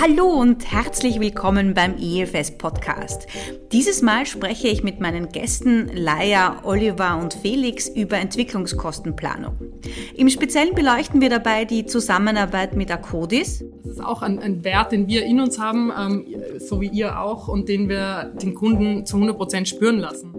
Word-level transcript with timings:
Hallo 0.00 0.28
und 0.28 0.70
herzlich 0.70 1.20
willkommen 1.20 1.74
beim 1.74 1.96
EFS 1.98 2.56
Podcast. 2.56 3.26
Dieses 3.72 4.00
Mal 4.00 4.26
spreche 4.26 4.68
ich 4.68 4.82
mit 4.82 5.00
meinen 5.00 5.28
Gästen 5.30 5.90
Laia, 5.92 6.60
Oliver 6.64 7.18
und 7.20 7.34
Felix 7.34 7.88
über 7.88 8.16
Entwicklungskostenplanung. 8.16 9.56
Im 10.16 10.28
Speziellen 10.28 10.74
beleuchten 10.74 11.20
wir 11.20 11.30
dabei 11.30 11.64
die 11.64 11.84
Zusammenarbeit 11.84 12.76
mit 12.76 12.90
Akkodis. 12.90 13.64
Das 13.82 13.92
ist 13.94 14.04
auch 14.04 14.22
ein, 14.22 14.38
ein 14.38 14.64
Wert, 14.64 14.92
den 14.92 15.08
wir 15.08 15.24
in 15.24 15.40
uns 15.40 15.58
haben, 15.58 15.92
ähm, 15.98 16.26
so 16.58 16.80
wie 16.80 16.88
ihr 16.88 17.20
auch, 17.20 17.48
und 17.48 17.68
den 17.68 17.88
wir 17.88 18.32
den 18.40 18.54
Kunden 18.54 19.04
zu 19.04 19.16
100 19.16 19.36
Prozent 19.36 19.68
spüren 19.68 19.98
lassen. 19.98 20.34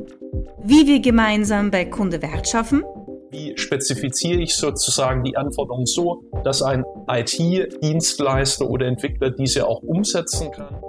Wie 0.64 0.88
wir 0.88 1.00
gemeinsam 1.00 1.72
bei 1.72 1.86
Kunde 1.86 2.22
Wert 2.22 2.48
schaffen 2.48 2.84
wie 3.32 3.58
spezifiziere 3.58 4.42
ich 4.42 4.56
sozusagen 4.56 5.24
die 5.24 5.38
Anforderungen 5.38 5.86
so, 5.86 6.24
dass 6.44 6.62
ein 6.62 6.84
IT-Dienstleister 7.08 8.70
oder 8.70 8.88
Entwickler 8.88 9.32
diese 9.32 9.68
auch 9.68 9.82
umsetzen 9.84 10.52
kann. 10.52 10.82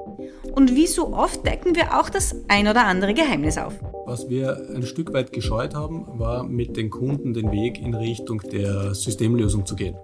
Und 0.53 0.75
wie 0.75 0.87
so 0.87 1.13
oft 1.13 1.47
decken 1.47 1.77
wir 1.77 1.99
auch 1.99 2.11
das 2.11 2.35
ein 2.49 2.67
oder 2.67 2.85
andere 2.85 3.15
Geheimnis 3.15 3.57
auf. 3.57 3.75
Was 4.07 4.29
wir 4.29 4.57
ein 4.75 4.83
Stück 4.83 5.13
weit 5.13 5.33
gescheut 5.33 5.75
haben, 5.75 6.07
war 6.19 6.43
mit 6.43 6.77
den 6.77 6.91
Kunden 6.91 7.35
den 7.35 7.53
Weg 7.53 7.81
in 7.81 7.95
Richtung 7.95 8.41
der 8.53 8.95
Systemlösung 8.95 9.65
zu 9.65 9.77
gehen. 9.77 9.97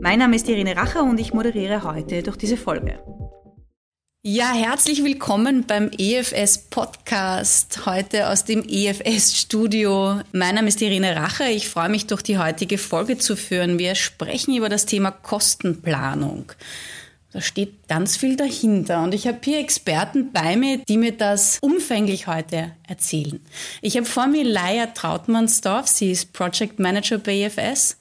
Mein 0.00 0.18
Name 0.18 0.36
ist 0.36 0.48
Irene 0.48 0.76
Racher 0.76 1.02
und 1.02 1.18
ich 1.18 1.32
moderiere 1.32 1.82
heute 1.82 2.22
durch 2.22 2.36
diese 2.36 2.56
Folge. 2.56 2.98
Ja, 4.30 4.52
herzlich 4.52 5.02
willkommen 5.04 5.64
beim 5.66 5.90
EFS 5.96 6.58
Podcast, 6.58 7.86
heute 7.86 8.28
aus 8.28 8.44
dem 8.44 8.62
EFS 8.68 9.34
Studio. 9.34 10.20
Mein 10.32 10.56
Name 10.56 10.68
ist 10.68 10.82
Irene 10.82 11.16
Rache. 11.16 11.44
Ich 11.44 11.70
freue 11.70 11.88
mich, 11.88 12.08
durch 12.08 12.20
die 12.20 12.36
heutige 12.36 12.76
Folge 12.76 13.16
zu 13.16 13.36
führen. 13.36 13.78
Wir 13.78 13.94
sprechen 13.94 14.54
über 14.54 14.68
das 14.68 14.84
Thema 14.84 15.12
Kostenplanung. 15.12 16.52
Da 17.32 17.40
steht 17.40 17.88
ganz 17.88 18.18
viel 18.18 18.36
dahinter 18.36 19.02
und 19.02 19.14
ich 19.14 19.26
habe 19.26 19.38
hier 19.42 19.60
Experten 19.60 20.30
bei 20.30 20.56
mir, 20.56 20.82
die 20.86 20.98
mir 20.98 21.12
das 21.12 21.56
umfänglich 21.62 22.26
heute 22.26 22.72
erzählen. 22.86 23.40
Ich 23.80 23.96
habe 23.96 24.04
vor 24.04 24.26
mir 24.26 24.44
Laia 24.44 24.88
Trautmannsdorf, 24.88 25.88
sie 25.88 26.10
ist 26.10 26.34
Project 26.34 26.78
Manager 26.78 27.16
bei 27.16 27.44
EFS. 27.44 27.96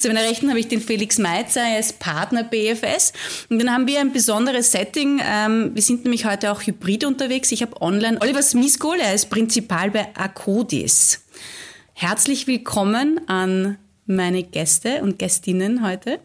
Zu 0.00 0.08
meiner 0.08 0.22
Rechten 0.22 0.48
habe 0.48 0.58
ich 0.58 0.66
den 0.66 0.80
Felix 0.80 1.18
Meitzer, 1.18 1.60
er 1.60 1.78
ist 1.78 1.98
Partner 1.98 2.42
BFS. 2.42 3.12
Und 3.50 3.58
dann 3.58 3.70
haben 3.70 3.86
wir 3.86 4.00
ein 4.00 4.14
besonderes 4.14 4.72
Setting. 4.72 5.20
Ähm, 5.22 5.72
wir 5.74 5.82
sind 5.82 6.04
nämlich 6.04 6.24
heute 6.24 6.52
auch 6.52 6.62
hybrid 6.62 7.04
unterwegs. 7.04 7.52
Ich 7.52 7.60
habe 7.60 7.82
online 7.82 8.18
Oliver 8.22 8.40
Smithgold, 8.40 9.02
er 9.02 9.12
ist 9.12 9.28
Prinzipal 9.28 9.90
bei 9.90 10.08
Akkodis. 10.16 11.20
Herzlich 11.92 12.46
willkommen 12.46 13.20
an 13.28 13.76
meine 14.06 14.42
Gäste 14.42 15.02
und 15.02 15.18
Gästinnen 15.18 15.86
heute. 15.86 16.18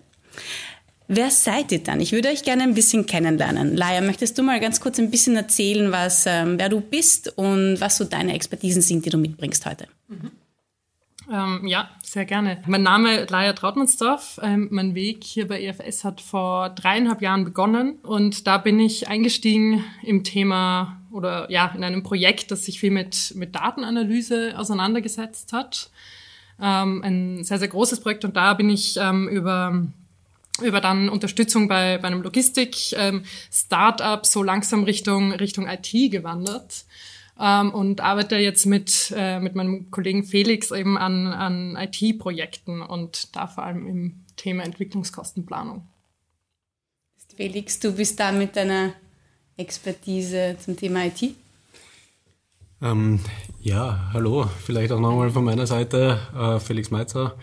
Wer 1.09 1.29
seid 1.29 1.73
ihr 1.73 1.83
dann? 1.83 1.99
Ich 1.99 2.13
würde 2.13 2.29
euch 2.29 2.43
gerne 2.43 2.63
ein 2.63 2.75
bisschen 2.75 3.05
kennenlernen. 3.05 3.75
Laia, 3.75 3.99
möchtest 3.99 4.37
du 4.37 4.43
mal 4.43 4.61
ganz 4.61 4.79
kurz 4.79 4.99
ein 4.99 5.11
bisschen 5.11 5.35
erzählen, 5.35 5.91
was, 5.91 6.23
ähm, 6.27 6.57
wer 6.57 6.69
du 6.69 6.79
bist 6.79 7.37
und 7.37 7.81
was 7.81 7.97
so 7.97 8.05
deine 8.05 8.35
Expertisen 8.35 8.81
sind, 8.81 9.05
die 9.05 9.09
du 9.09 9.17
mitbringst 9.17 9.65
heute? 9.65 9.87
Mhm. 10.07 10.31
Ähm, 11.31 11.65
ja, 11.65 11.89
sehr 12.03 12.25
gerne. 12.25 12.61
Mein 12.67 12.83
Name 12.83 13.25
Laia 13.25 13.53
Trautmannsdorf. 13.53 14.39
Ähm, 14.43 14.67
mein 14.71 14.93
Weg 14.93 15.23
hier 15.23 15.47
bei 15.47 15.61
EFS 15.61 16.03
hat 16.03 16.21
vor 16.21 16.69
dreieinhalb 16.69 17.21
Jahren 17.21 17.45
begonnen 17.45 17.97
und 18.03 18.45
da 18.45 18.57
bin 18.57 18.79
ich 18.79 19.07
eingestiegen 19.07 19.83
im 20.03 20.23
Thema 20.23 21.01
oder 21.11 21.49
ja, 21.49 21.71
in 21.75 21.83
einem 21.83 22.03
Projekt, 22.03 22.51
das 22.51 22.65
sich 22.65 22.79
viel 22.79 22.91
mit, 22.91 23.33
mit 23.35 23.55
Datenanalyse 23.55 24.53
auseinandergesetzt 24.57 25.51
hat. 25.51 25.89
Ähm, 26.61 27.01
ein 27.03 27.43
sehr, 27.43 27.57
sehr 27.57 27.69
großes 27.69 28.01
Projekt 28.01 28.23
und 28.23 28.35
da 28.35 28.53
bin 28.53 28.69
ich 28.69 28.97
ähm, 28.97 29.27
über 29.27 29.87
über 30.61 30.79
dann 30.79 31.09
Unterstützung 31.09 31.67
bei, 31.67 31.97
bei 31.97 32.07
einem 32.07 32.21
Logistik-Startup 32.21 34.19
ähm, 34.19 34.23
so 34.23 34.41
langsam 34.41 34.85
Richtung, 34.85 35.33
Richtung 35.33 35.67
IT 35.67 35.91
gewandert 36.11 36.85
ähm, 37.39 37.73
und 37.73 38.01
arbeite 38.01 38.37
jetzt 38.37 38.65
mit, 38.65 39.13
äh, 39.15 39.39
mit 39.39 39.55
meinem 39.55 39.91
Kollegen 39.91 40.23
Felix 40.23 40.71
eben 40.71 40.97
an, 40.97 41.27
an 41.27 41.77
IT-Projekten 41.77 42.81
und 42.81 43.35
da 43.35 43.47
vor 43.47 43.63
allem 43.63 43.87
im 43.87 44.25
Thema 44.35 44.63
Entwicklungskostenplanung. 44.63 45.87
Felix, 47.35 47.79
du 47.79 47.93
bist 47.93 48.19
da 48.19 48.31
mit 48.31 48.55
deiner 48.55 48.93
Expertise 49.57 50.57
zum 50.59 50.77
Thema 50.77 51.05
IT? 51.05 51.35
Ähm, 52.81 53.19
ja, 53.61 54.09
hallo, 54.13 54.49
vielleicht 54.63 54.91
auch 54.91 54.99
nochmal 54.99 55.31
von 55.31 55.43
meiner 55.43 55.65
Seite, 55.65 56.19
äh, 56.37 56.59
Felix 56.59 56.91
Meitzer. 56.91 57.37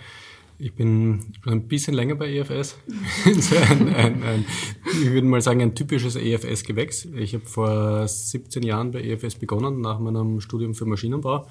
Ich 0.63 0.75
bin, 0.75 1.19
ein 1.45 1.67
bisschen 1.67 1.93
länger 1.93 2.15
bei 2.15 2.33
EFS. 2.33 2.79
ein, 3.69 3.89
ein, 3.89 4.23
ein, 4.23 4.45
ich 4.85 5.11
würde 5.11 5.27
mal 5.27 5.41
sagen, 5.41 5.61
ein 5.61 5.75
typisches 5.75 6.15
EFS-Gewächs. 6.15 7.07
Ich 7.17 7.35
habe 7.35 7.45
vor 7.45 8.07
17 8.07 8.63
Jahren 8.63 8.93
bei 8.93 9.03
EFS 9.03 9.35
begonnen, 9.35 9.81
nach 9.81 9.99
meinem 9.99 10.41
Studium 10.41 10.75
für 10.75 10.87
Maschinenbau. 10.87 11.49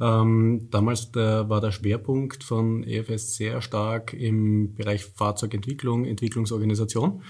Ähm, 0.00 0.68
damals 0.70 1.10
der, 1.10 1.48
war 1.48 1.60
der 1.60 1.72
Schwerpunkt 1.72 2.44
von 2.44 2.84
EFS 2.84 3.34
sehr 3.34 3.60
stark 3.62 4.12
im 4.12 4.76
Bereich 4.76 5.04
Fahrzeugentwicklung, 5.04 6.04
Entwicklungsorganisation. 6.04 7.22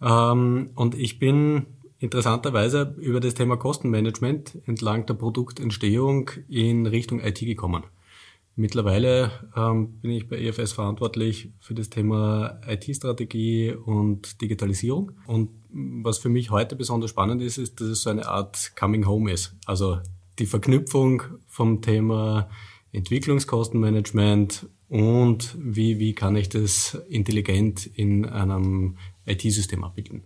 Ähm, 0.00 0.70
und 0.76 0.94
ich 0.94 1.18
bin 1.18 1.66
interessanterweise 1.98 2.94
über 3.00 3.18
das 3.18 3.34
Thema 3.34 3.56
Kostenmanagement 3.56 4.56
entlang 4.66 5.04
der 5.06 5.14
Produktentstehung 5.14 6.30
in 6.48 6.86
Richtung 6.86 7.18
IT 7.18 7.40
gekommen. 7.40 7.82
Mittlerweile 8.56 9.32
ähm, 9.56 10.00
bin 10.00 10.12
ich 10.12 10.28
bei 10.28 10.38
EFS 10.38 10.72
verantwortlich 10.72 11.50
für 11.58 11.74
das 11.74 11.90
Thema 11.90 12.60
IT-Strategie 12.66 13.72
und 13.72 14.40
Digitalisierung. 14.40 15.12
Und 15.26 15.50
was 15.70 16.18
für 16.18 16.28
mich 16.28 16.50
heute 16.50 16.76
besonders 16.76 17.10
spannend 17.10 17.42
ist, 17.42 17.58
ist, 17.58 17.80
dass 17.80 17.88
es 17.88 18.02
so 18.02 18.10
eine 18.10 18.28
Art 18.28 18.76
Coming 18.76 19.06
Home 19.06 19.32
ist. 19.32 19.56
Also 19.66 19.98
die 20.38 20.46
Verknüpfung 20.46 21.22
vom 21.48 21.82
Thema 21.82 22.48
Entwicklungskostenmanagement 22.92 24.66
und 24.88 25.56
wie, 25.58 25.98
wie 25.98 26.14
kann 26.14 26.36
ich 26.36 26.48
das 26.48 26.96
intelligent 27.08 27.86
in 27.86 28.24
einem 28.24 28.98
IT-System 29.26 29.82
abbilden. 29.82 30.22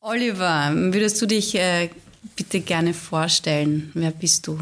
Oliver, 0.00 0.70
würdest 0.74 1.20
du 1.22 1.26
dich 1.26 1.54
äh, 1.54 1.88
bitte 2.36 2.60
gerne 2.60 2.92
vorstellen? 2.92 3.90
Wer 3.94 4.10
bist 4.10 4.46
du? 4.46 4.58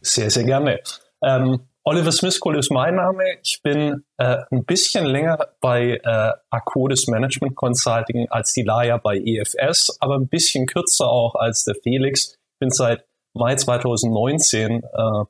Sehr, 0.00 0.30
sehr 0.30 0.44
gerne. 0.44 0.80
Ähm, 1.20 1.58
Oliver 1.84 2.12
Smithkohl 2.12 2.58
ist 2.58 2.70
mein 2.70 2.94
Name. 2.94 3.24
Ich 3.42 3.60
bin 3.60 4.04
äh, 4.16 4.38
ein 4.52 4.64
bisschen 4.64 5.04
länger 5.04 5.48
bei 5.60 6.00
äh, 6.04 6.32
Akkodis 6.48 7.08
Management 7.08 7.56
Consulting 7.56 8.28
als 8.30 8.52
die 8.52 8.62
Laia 8.62 8.98
bei 8.98 9.18
EFS, 9.18 9.96
aber 9.98 10.14
ein 10.14 10.28
bisschen 10.28 10.66
kürzer 10.66 11.08
auch 11.08 11.34
als 11.34 11.64
der 11.64 11.74
Felix. 11.74 12.38
Ich 12.54 12.58
bin 12.60 12.70
seit 12.70 13.04
Mai 13.34 13.56
2019 13.56 14.70
äh, 14.70 14.80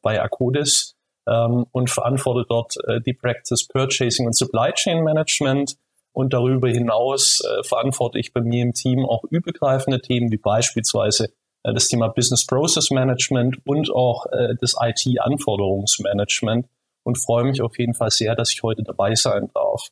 bei 0.02 0.20
Akkodis 0.20 0.94
ähm, 1.26 1.64
und 1.72 1.88
verantworte 1.88 2.44
dort 2.46 2.76
äh, 2.86 3.00
die 3.00 3.14
Practice 3.14 3.66
Purchasing 3.66 4.26
und 4.26 4.36
Supply 4.36 4.72
Chain 4.72 5.02
Management. 5.04 5.76
Und 6.14 6.34
darüber 6.34 6.68
hinaus 6.68 7.40
äh, 7.40 7.62
verantworte 7.64 8.18
ich 8.18 8.34
bei 8.34 8.42
mir 8.42 8.62
im 8.62 8.74
Team 8.74 9.06
auch 9.06 9.24
übergreifende 9.30 10.02
Themen 10.02 10.30
wie 10.30 10.36
beispielsweise 10.36 11.32
äh, 11.64 11.72
das 11.72 11.88
Thema 11.88 12.08
Business 12.08 12.46
Process 12.46 12.90
Management 12.90 13.58
und 13.66 13.90
auch 13.90 14.26
äh, 14.26 14.54
das 14.60 14.74
IT-Anforderungsmanagement 14.80 16.66
und 17.04 17.22
freue 17.22 17.44
mich 17.44 17.62
auf 17.62 17.78
jeden 17.78 17.94
Fall 17.94 18.10
sehr, 18.10 18.34
dass 18.34 18.52
ich 18.52 18.62
heute 18.62 18.82
dabei 18.82 19.14
sein 19.14 19.50
darf. 19.54 19.88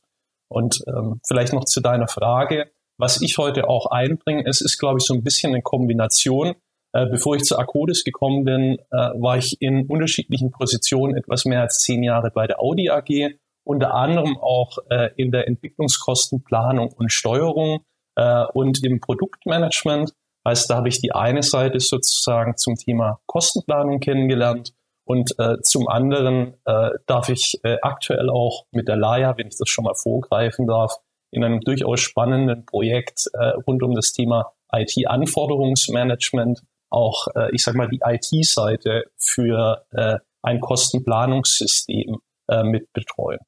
Und 0.49 0.83
ähm, 0.87 1.21
vielleicht 1.27 1.53
noch 1.53 1.65
zu 1.65 1.81
deiner 1.81 2.07
Frage, 2.07 2.71
was 2.97 3.21
ich 3.21 3.37
heute 3.37 3.67
auch 3.69 3.87
einbringe, 3.87 4.43
es 4.45 4.61
ist, 4.61 4.77
glaube 4.77 4.99
ich, 4.99 5.05
so 5.05 5.13
ein 5.13 5.23
bisschen 5.23 5.53
eine 5.53 5.61
Kombination. 5.61 6.55
Äh, 6.93 7.07
bevor 7.07 7.35
ich 7.35 7.43
zu 7.43 7.57
Akkodis 7.57 8.03
gekommen 8.03 8.43
bin, 8.43 8.77
äh, 8.91 8.95
war 9.19 9.37
ich 9.37 9.61
in 9.61 9.87
unterschiedlichen 9.87 10.51
Positionen 10.51 11.15
etwas 11.15 11.45
mehr 11.45 11.61
als 11.61 11.79
zehn 11.79 12.03
Jahre 12.03 12.31
bei 12.31 12.47
der 12.47 12.59
Audi 12.59 12.89
AG, 12.89 13.37
unter 13.63 13.93
anderem 13.93 14.37
auch 14.37 14.77
äh, 14.89 15.09
in 15.15 15.31
der 15.31 15.47
Entwicklungskostenplanung 15.47 16.91
und 16.91 17.11
Steuerung 17.13 17.85
äh, 18.15 18.43
und 18.53 18.83
im 18.83 18.99
Produktmanagement. 18.99 20.13
Heißt, 20.47 20.69
da 20.69 20.75
habe 20.75 20.89
ich 20.89 20.99
die 20.99 21.11
eine 21.11 21.43
Seite 21.43 21.79
sozusagen 21.79 22.57
zum 22.57 22.75
Thema 22.75 23.19
Kostenplanung 23.27 23.99
kennengelernt 23.99 24.73
und 25.05 25.37
äh, 25.39 25.61
zum 25.61 25.87
anderen 25.87 26.55
äh, 26.65 26.91
darf 27.05 27.29
ich 27.29 27.59
äh, 27.63 27.77
aktuell 27.81 28.29
auch 28.29 28.65
mit 28.71 28.87
der 28.87 28.97
Laia, 28.97 29.37
wenn 29.37 29.47
ich 29.47 29.57
das 29.57 29.69
schon 29.69 29.83
mal 29.83 29.95
vorgreifen 29.95 30.67
darf, 30.67 30.95
in 31.31 31.43
einem 31.43 31.61
durchaus 31.61 31.99
spannenden 31.99 32.65
Projekt 32.65 33.25
äh, 33.33 33.53
rund 33.67 33.83
um 33.83 33.95
das 33.95 34.11
Thema 34.11 34.51
IT-Anforderungsmanagement 34.73 36.61
auch, 36.89 37.27
äh, 37.35 37.53
ich 37.53 37.63
sag 37.63 37.75
mal, 37.75 37.87
die 37.87 38.01
IT-Seite 38.03 39.05
für 39.17 39.85
äh, 39.91 40.17
ein 40.41 40.59
Kostenplanungssystem 40.59 42.17
äh, 42.49 42.63
mit 42.63 42.91
betreuen. 42.93 43.39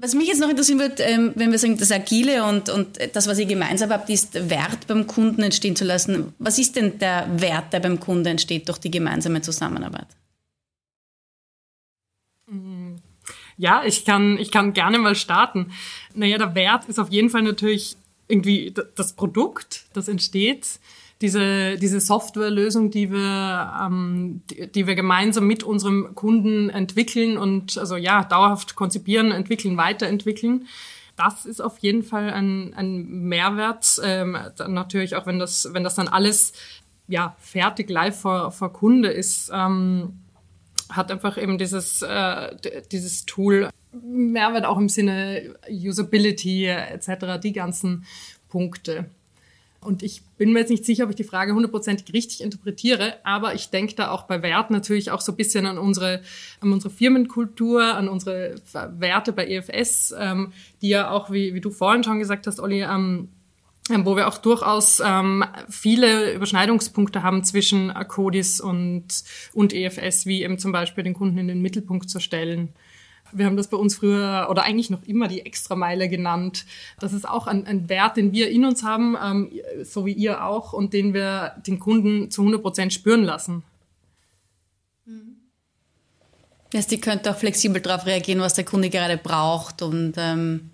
Was 0.00 0.14
mich 0.14 0.28
jetzt 0.28 0.40
noch 0.40 0.48
interessieren 0.48 0.78
wird, 0.78 1.00
ähm, 1.00 1.32
wenn 1.34 1.50
wir 1.50 1.58
sagen, 1.58 1.76
das 1.76 1.90
Agile 1.90 2.44
und, 2.44 2.68
und 2.68 2.98
das, 3.14 3.26
was 3.26 3.38
ihr 3.40 3.46
gemeinsam 3.46 3.90
habt, 3.90 4.08
ist 4.08 4.48
Wert 4.48 4.86
beim 4.86 5.08
Kunden 5.08 5.42
entstehen 5.42 5.74
zu 5.74 5.84
lassen. 5.84 6.32
Was 6.38 6.58
ist 6.58 6.76
denn 6.76 6.98
der 7.00 7.28
Wert, 7.40 7.72
der 7.72 7.80
beim 7.80 7.98
Kunden 7.98 8.26
entsteht 8.26 8.68
durch 8.68 8.78
die 8.78 8.92
gemeinsame 8.92 9.42
Zusammenarbeit? 9.42 10.06
Ja, 13.56 13.82
ich 13.84 14.04
kann, 14.04 14.38
ich 14.38 14.52
kann 14.52 14.72
gerne 14.72 14.98
mal 14.98 15.16
starten. 15.16 15.72
Naja, 16.14 16.38
der 16.38 16.54
Wert 16.54 16.88
ist 16.88 17.00
auf 17.00 17.10
jeden 17.10 17.28
Fall 17.28 17.42
natürlich 17.42 17.96
irgendwie 18.28 18.72
das 18.94 19.14
Produkt, 19.14 19.86
das 19.94 20.06
entsteht 20.06 20.78
diese, 21.20 21.76
diese 21.76 22.00
Softwarelösung, 22.00 22.90
die 22.90 23.10
wir, 23.10 23.72
ähm, 23.84 24.42
die, 24.50 24.70
die 24.70 24.86
wir 24.86 24.94
gemeinsam 24.94 25.46
mit 25.46 25.62
unserem 25.62 26.14
Kunden 26.14 26.70
entwickeln 26.70 27.36
und 27.36 27.76
also 27.76 27.96
ja, 27.96 28.24
dauerhaft 28.24 28.76
konzipieren, 28.76 29.32
entwickeln, 29.32 29.76
weiterentwickeln. 29.76 30.66
Das 31.16 31.44
ist 31.44 31.60
auf 31.60 31.78
jeden 31.78 32.04
Fall 32.04 32.30
ein, 32.30 32.72
ein 32.74 33.04
Mehrwert. 33.24 34.00
Ähm, 34.04 34.38
natürlich 34.68 35.16
auch, 35.16 35.26
wenn 35.26 35.40
das, 35.40 35.68
wenn 35.72 35.82
das 35.82 35.96
dann 35.96 36.06
alles 36.06 36.52
ja, 37.08 37.34
fertig 37.40 37.90
live 37.90 38.20
vor, 38.20 38.52
vor 38.52 38.72
Kunde 38.72 39.08
ist, 39.08 39.50
ähm, 39.52 40.20
hat 40.88 41.10
einfach 41.10 41.36
eben 41.36 41.58
dieses, 41.58 42.02
äh, 42.02 42.54
dieses 42.92 43.26
Tool 43.26 43.70
Mehrwert 43.92 44.64
auch 44.64 44.78
im 44.78 44.88
Sinne 44.88 45.54
Usability 45.68 46.66
etc., 46.66 47.40
die 47.42 47.52
ganzen 47.52 48.04
Punkte. 48.48 49.06
Und 49.80 50.02
ich 50.02 50.22
bin 50.36 50.52
mir 50.52 50.60
jetzt 50.60 50.70
nicht 50.70 50.84
sicher, 50.84 51.04
ob 51.04 51.10
ich 51.10 51.16
die 51.16 51.24
Frage 51.24 51.54
hundertprozentig 51.54 52.12
richtig 52.12 52.42
interpretiere, 52.42 53.14
aber 53.22 53.54
ich 53.54 53.70
denke 53.70 53.94
da 53.94 54.10
auch 54.10 54.24
bei 54.24 54.42
Wert 54.42 54.70
natürlich 54.70 55.12
auch 55.12 55.20
so 55.20 55.32
ein 55.32 55.36
bisschen 55.36 55.66
an 55.66 55.78
unsere, 55.78 56.20
an 56.60 56.72
unsere 56.72 56.92
Firmenkultur, 56.92 57.82
an 57.94 58.08
unsere 58.08 58.56
Werte 58.72 59.32
bei 59.32 59.46
EFS, 59.46 60.14
ähm, 60.18 60.52
die 60.82 60.88
ja 60.88 61.10
auch, 61.10 61.30
wie, 61.30 61.54
wie 61.54 61.60
du 61.60 61.70
vorhin 61.70 62.02
schon 62.02 62.18
gesagt 62.18 62.48
hast, 62.48 62.58
Olli, 62.58 62.82
ähm, 62.82 63.28
ähm 63.88 64.04
wo 64.04 64.16
wir 64.16 64.26
auch 64.26 64.38
durchaus 64.38 65.00
ähm, 65.04 65.44
viele 65.68 66.34
Überschneidungspunkte 66.34 67.22
haben 67.22 67.44
zwischen 67.44 67.94
Codis 68.08 68.60
und, 68.60 69.06
und 69.52 69.72
EFS, 69.72 70.26
wie 70.26 70.42
eben 70.42 70.58
zum 70.58 70.72
Beispiel 70.72 71.04
den 71.04 71.14
Kunden 71.14 71.38
in 71.38 71.46
den 71.46 71.62
Mittelpunkt 71.62 72.10
zu 72.10 72.18
stellen 72.18 72.74
wir 73.32 73.46
haben 73.46 73.56
das 73.56 73.68
bei 73.68 73.76
uns 73.76 73.96
früher 73.96 74.48
oder 74.50 74.62
eigentlich 74.62 74.90
noch 74.90 75.02
immer 75.04 75.28
die 75.28 75.44
Extrameile 75.44 76.08
genannt. 76.08 76.64
Das 77.00 77.12
ist 77.12 77.28
auch 77.28 77.46
ein, 77.46 77.66
ein 77.66 77.88
Wert, 77.88 78.16
den 78.16 78.32
wir 78.32 78.50
in 78.50 78.64
uns 78.64 78.82
haben, 78.82 79.16
ähm, 79.22 79.50
so 79.82 80.06
wie 80.06 80.12
ihr 80.12 80.44
auch, 80.44 80.72
und 80.72 80.92
den 80.92 81.14
wir 81.14 81.54
den 81.66 81.78
Kunden 81.78 82.30
zu 82.30 82.42
100 82.42 82.62
Prozent 82.62 82.92
spüren 82.92 83.24
lassen. 83.24 83.62
Das 86.70 86.80
heißt, 86.80 86.90
die 86.90 87.00
könnte 87.00 87.30
auch 87.30 87.36
flexibel 87.36 87.80
darauf 87.80 88.06
reagieren, 88.06 88.40
was 88.40 88.54
der 88.54 88.64
Kunde 88.64 88.90
gerade 88.90 89.16
braucht 89.16 89.80
und 89.80 90.14
ähm, 90.18 90.70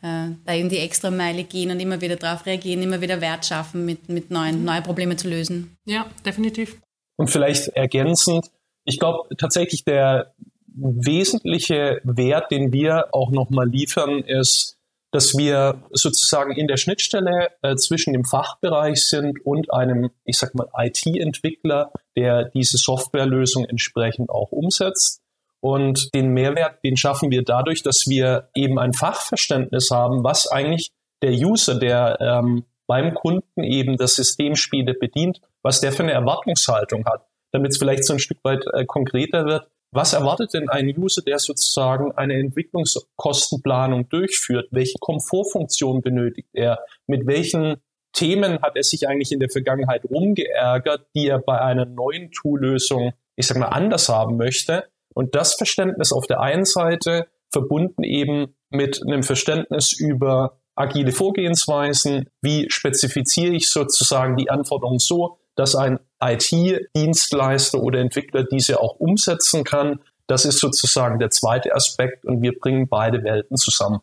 äh, 0.00 0.28
da 0.44 0.54
eben 0.54 0.68
die 0.68 0.78
Extrameile 0.78 1.44
gehen 1.44 1.70
und 1.70 1.80
immer 1.80 2.00
wieder 2.00 2.16
darauf 2.16 2.46
reagieren, 2.46 2.82
immer 2.82 3.00
wieder 3.00 3.20
Wert 3.20 3.44
schaffen, 3.44 3.84
mit, 3.84 4.08
mit 4.08 4.30
neuen, 4.30 4.64
neue 4.64 4.80
Probleme 4.80 5.16
zu 5.16 5.28
lösen. 5.28 5.76
Ja, 5.84 6.06
definitiv. 6.24 6.80
Und 7.16 7.28
vielleicht 7.28 7.68
ergänzend, 7.68 8.50
ich 8.84 8.98
glaube 8.98 9.34
tatsächlich 9.36 9.84
der 9.84 10.32
wesentliche 10.80 12.00
Wert, 12.04 12.50
den 12.50 12.72
wir 12.72 13.08
auch 13.12 13.30
nochmal 13.30 13.68
liefern, 13.68 14.20
ist, 14.20 14.78
dass 15.10 15.36
wir 15.36 15.82
sozusagen 15.90 16.52
in 16.52 16.66
der 16.66 16.76
Schnittstelle 16.76 17.48
äh, 17.62 17.76
zwischen 17.76 18.12
dem 18.12 18.24
Fachbereich 18.24 19.06
sind 19.06 19.44
und 19.44 19.72
einem, 19.72 20.10
ich 20.24 20.38
sag 20.38 20.54
mal, 20.54 20.68
IT-Entwickler, 20.76 21.92
der 22.16 22.44
diese 22.50 22.76
Softwarelösung 22.76 23.64
entsprechend 23.64 24.28
auch 24.28 24.52
umsetzt. 24.52 25.22
Und 25.60 26.14
den 26.14 26.28
Mehrwert, 26.28 26.84
den 26.84 26.96
schaffen 26.96 27.30
wir 27.30 27.42
dadurch, 27.42 27.82
dass 27.82 28.06
wir 28.06 28.50
eben 28.54 28.78
ein 28.78 28.92
Fachverständnis 28.92 29.90
haben, 29.90 30.22
was 30.22 30.46
eigentlich 30.46 30.92
der 31.22 31.32
User, 31.32 31.78
der 31.78 32.18
ähm, 32.20 32.64
beim 32.86 33.14
Kunden 33.14 33.64
eben 33.64 33.96
das 33.96 34.14
System 34.14 34.56
Spiele 34.56 34.94
bedient, 34.94 35.40
was 35.62 35.80
der 35.80 35.92
für 35.92 36.04
eine 36.04 36.12
Erwartungshaltung 36.12 37.06
hat. 37.06 37.26
Damit 37.50 37.72
es 37.72 37.78
vielleicht 37.78 38.04
so 38.04 38.12
ein 38.12 38.18
Stück 38.18 38.38
weit 38.44 38.64
äh, 38.72 38.84
konkreter 38.84 39.46
wird, 39.46 39.68
was 39.90 40.12
erwartet 40.12 40.52
denn 40.52 40.68
ein 40.68 40.88
User, 40.96 41.22
der 41.22 41.38
sozusagen 41.38 42.12
eine 42.12 42.34
Entwicklungskostenplanung 42.34 44.08
durchführt? 44.08 44.68
Welche 44.70 44.98
Komfortfunktion 45.00 46.02
benötigt 46.02 46.50
er? 46.52 46.80
Mit 47.06 47.26
welchen 47.26 47.76
Themen 48.12 48.60
hat 48.60 48.76
er 48.76 48.82
sich 48.82 49.08
eigentlich 49.08 49.32
in 49.32 49.40
der 49.40 49.48
Vergangenheit 49.48 50.04
rumgeärgert, 50.04 51.06
die 51.14 51.28
er 51.28 51.38
bei 51.38 51.60
einer 51.60 51.86
neuen 51.86 52.30
Tool-Lösung, 52.32 53.12
ich 53.36 53.46
sag 53.46 53.56
mal, 53.56 53.68
anders 53.68 54.08
haben 54.08 54.36
möchte? 54.36 54.84
Und 55.14 55.34
das 55.34 55.54
Verständnis 55.54 56.12
auf 56.12 56.26
der 56.26 56.40
einen 56.40 56.64
Seite 56.64 57.28
verbunden 57.50 58.04
eben 58.04 58.54
mit 58.70 59.02
einem 59.02 59.22
Verständnis 59.22 59.92
über 59.92 60.60
agile 60.74 61.12
Vorgehensweisen, 61.12 62.28
wie 62.42 62.66
spezifiziere 62.70 63.54
ich 63.54 63.70
sozusagen 63.70 64.36
die 64.36 64.50
Anforderungen 64.50 64.98
so, 64.98 65.38
dass 65.56 65.74
ein 65.74 65.98
IT-Dienstleister 66.20 67.80
oder 67.80 68.00
Entwickler 68.00 68.44
diese 68.44 68.80
auch 68.80 68.98
umsetzen 68.98 69.64
kann. 69.64 70.00
Das 70.26 70.44
ist 70.44 70.58
sozusagen 70.58 71.18
der 71.18 71.30
zweite 71.30 71.74
Aspekt 71.74 72.24
und 72.24 72.42
wir 72.42 72.58
bringen 72.58 72.88
beide 72.88 73.22
Welten 73.24 73.56
zusammen. 73.56 74.00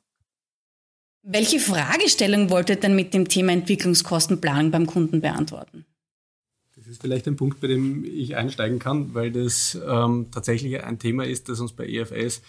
Welche 1.23 1.59
Fragestellung 1.59 2.49
wollt 2.51 2.69
ihr 2.69 2.75
denn 2.75 2.95
mit 2.95 3.13
dem 3.13 3.27
Thema 3.27 3.51
Entwicklungskostenplanung 3.51 4.71
beim 4.71 4.85
Kunden 4.85 5.21
beantworten? 5.21 5.85
Das 6.75 6.87
ist 6.87 7.01
vielleicht 7.01 7.27
ein 7.27 7.35
Punkt, 7.35 7.61
bei 7.61 7.67
dem 7.67 8.05
ich 8.05 8.35
einsteigen 8.35 8.77
kann, 8.77 9.15
weil 9.15 9.31
das 9.31 9.75
ähm, 9.87 10.27
tatsächlich 10.31 10.83
ein 10.83 10.99
Thema 10.99 11.25
ist, 11.25 11.49
das 11.49 11.59
uns 11.59 11.73
bei 11.73 11.87
EFS 11.87 12.41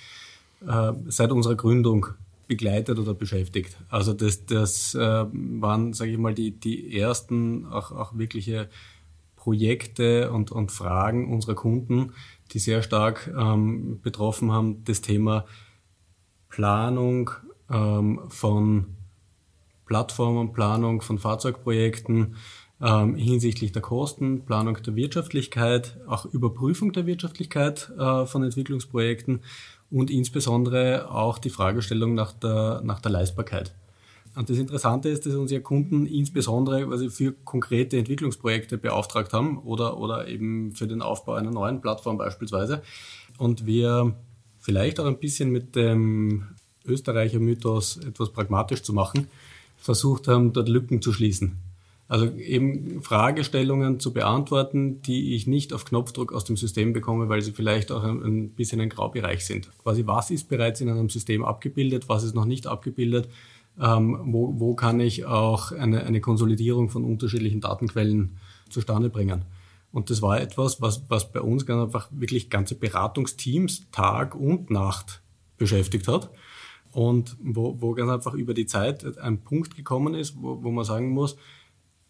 äh, 0.67 0.93
seit 1.07 1.33
unserer 1.33 1.55
Gründung 1.55 2.09
begleitet 2.47 2.99
oder 2.99 3.15
beschäftigt. 3.15 3.77
Also 3.89 4.13
das, 4.13 4.45
das 4.45 4.95
äh, 4.95 4.99
waren, 5.01 5.95
sage 5.95 6.13
ich 6.13 6.19
mal, 6.19 6.35
die, 6.35 6.51
die 6.51 6.99
ersten 6.99 7.67
auch, 7.67 7.93
auch 7.93 8.19
wirkliche 8.19 8.69
Projekte 9.47 10.33
und, 10.33 10.51
und 10.51 10.73
Fragen 10.73 11.33
unserer 11.33 11.55
Kunden, 11.55 12.15
die 12.51 12.59
sehr 12.59 12.83
stark 12.83 13.33
ähm, 13.39 14.01
betroffen 14.03 14.51
haben, 14.51 14.83
das 14.83 15.03
Thema 15.03 15.45
Planung 16.49 17.31
ähm, 17.71 18.23
von 18.27 18.97
Plattformen, 19.87 20.53
Planung 20.53 21.01
von 21.01 21.21
Fahrzeugprojekten 21.21 22.35
ähm, 22.83 23.15
hinsichtlich 23.15 23.71
der 23.71 23.83
Kosten, 23.83 24.45
Planung 24.45 24.83
der 24.83 24.97
Wirtschaftlichkeit, 24.97 25.97
auch 26.09 26.25
Überprüfung 26.25 26.91
der 26.91 27.07
Wirtschaftlichkeit 27.07 27.93
äh, 27.97 28.27
von 28.27 28.43
Entwicklungsprojekten 28.43 29.45
und 29.93 30.11
insbesondere 30.11 31.09
auch 31.09 31.39
die 31.39 31.51
Fragestellung 31.51 32.15
nach 32.15 32.33
der, 32.33 32.81
nach 32.83 32.99
der 32.99 33.13
Leistbarkeit. 33.13 33.77
Und 34.37 34.51
das 34.51 34.59
Interessante 34.59 35.09
ist, 35.09 35.25
dass 35.25 35.35
unsere 35.35 35.63
Kunden 35.63 36.05
insbesondere 36.05 36.87
quasi 36.87 37.09
für 37.09 37.33
konkrete 37.33 37.97
Entwicklungsprojekte 37.97 38.77
beauftragt 38.77 39.33
haben 39.33 39.59
oder, 39.59 39.99
oder 39.99 40.29
eben 40.29 40.73
für 40.73 40.87
den 40.87 41.01
Aufbau 41.01 41.33
einer 41.33 41.51
neuen 41.51 41.81
Plattform 41.81 42.19
beispielsweise. 42.19 42.83
Und 43.39 43.65
wir 43.65 44.15
vielleicht 44.61 45.01
auch 45.01 45.07
ein 45.07 45.19
bisschen 45.19 45.51
mit 45.51 45.75
dem 45.75 46.49
Österreicher 46.85 47.39
Mythos 47.39 47.97
etwas 47.97 48.31
pragmatisch 48.31 48.83
zu 48.83 48.93
machen, 48.93 49.27
versucht 49.79 50.29
haben, 50.29 50.53
dort 50.53 50.69
Lücken 50.69 51.01
zu 51.01 51.15
schließen. 51.15 51.57
Also 52.07 52.27
eben 52.27 53.03
Fragestellungen 53.03 54.01
zu 54.01 54.13
beantworten, 54.13 55.01
die 55.03 55.35
ich 55.35 55.47
nicht 55.47 55.73
auf 55.73 55.87
Knopfdruck 55.87 56.33
aus 56.33 56.45
dem 56.45 56.59
System 56.59 56.93
bekomme, 56.93 57.31
weil 57.31 57.41
sie 57.41 57.53
vielleicht 57.53 57.91
auch 57.91 58.05
ein, 58.05 58.23
ein 58.23 58.51
bisschen 58.51 58.83
ein 58.83 58.91
Graubereich 58.91 59.47
sind. 59.47 59.71
Quasi 59.83 60.07
was 60.07 60.31
ist 60.31 60.49
bereits 60.49 60.83
in 60.83 60.91
einem 60.91 61.09
System 61.09 61.43
abgebildet, 61.43 62.09
was 62.09 62.23
ist 62.23 62.35
noch 62.35 62.45
nicht 62.45 62.67
abgebildet 62.67 63.29
ähm, 63.81 64.19
wo, 64.33 64.55
wo 64.59 64.75
kann 64.75 65.01
ich 65.01 65.25
auch 65.27 65.73
eine, 65.73 66.05
eine 66.05 66.21
Konsolidierung 66.21 66.89
von 66.91 67.05
unterschiedlichen 67.05 67.61
Datenquellen 67.61 68.37
zustande 68.69 69.11
bringen. 69.11 69.45
Und 69.93 70.11
das 70.11 70.21
war 70.23 70.41
etwas, 70.41 70.81
was, 70.83 71.09
was 71.09 71.33
bei 71.33 71.41
uns 71.41 71.65
ganz 71.65 71.83
einfach 71.83 72.09
wirklich 72.11 72.51
ganze 72.51 72.75
Beratungsteams 72.75 73.91
Tag 73.91 74.35
und 74.35 74.71
Nacht 74.71 75.23
beschäftigt 75.57 76.09
hat. 76.09 76.31
Und 76.93 77.37
wo, 77.43 77.81
wo 77.81 77.93
ganz 77.93 78.11
einfach 78.11 78.35
über 78.35 78.55
die 78.55 78.67
Zeit 78.67 79.19
ein 79.19 79.43
Punkt 79.43 79.77
gekommen 79.77 80.15
ist, 80.15 80.41
wo, 80.41 80.63
wo 80.63 80.71
man 80.71 80.85
sagen 80.85 81.11
muss, 81.11 81.37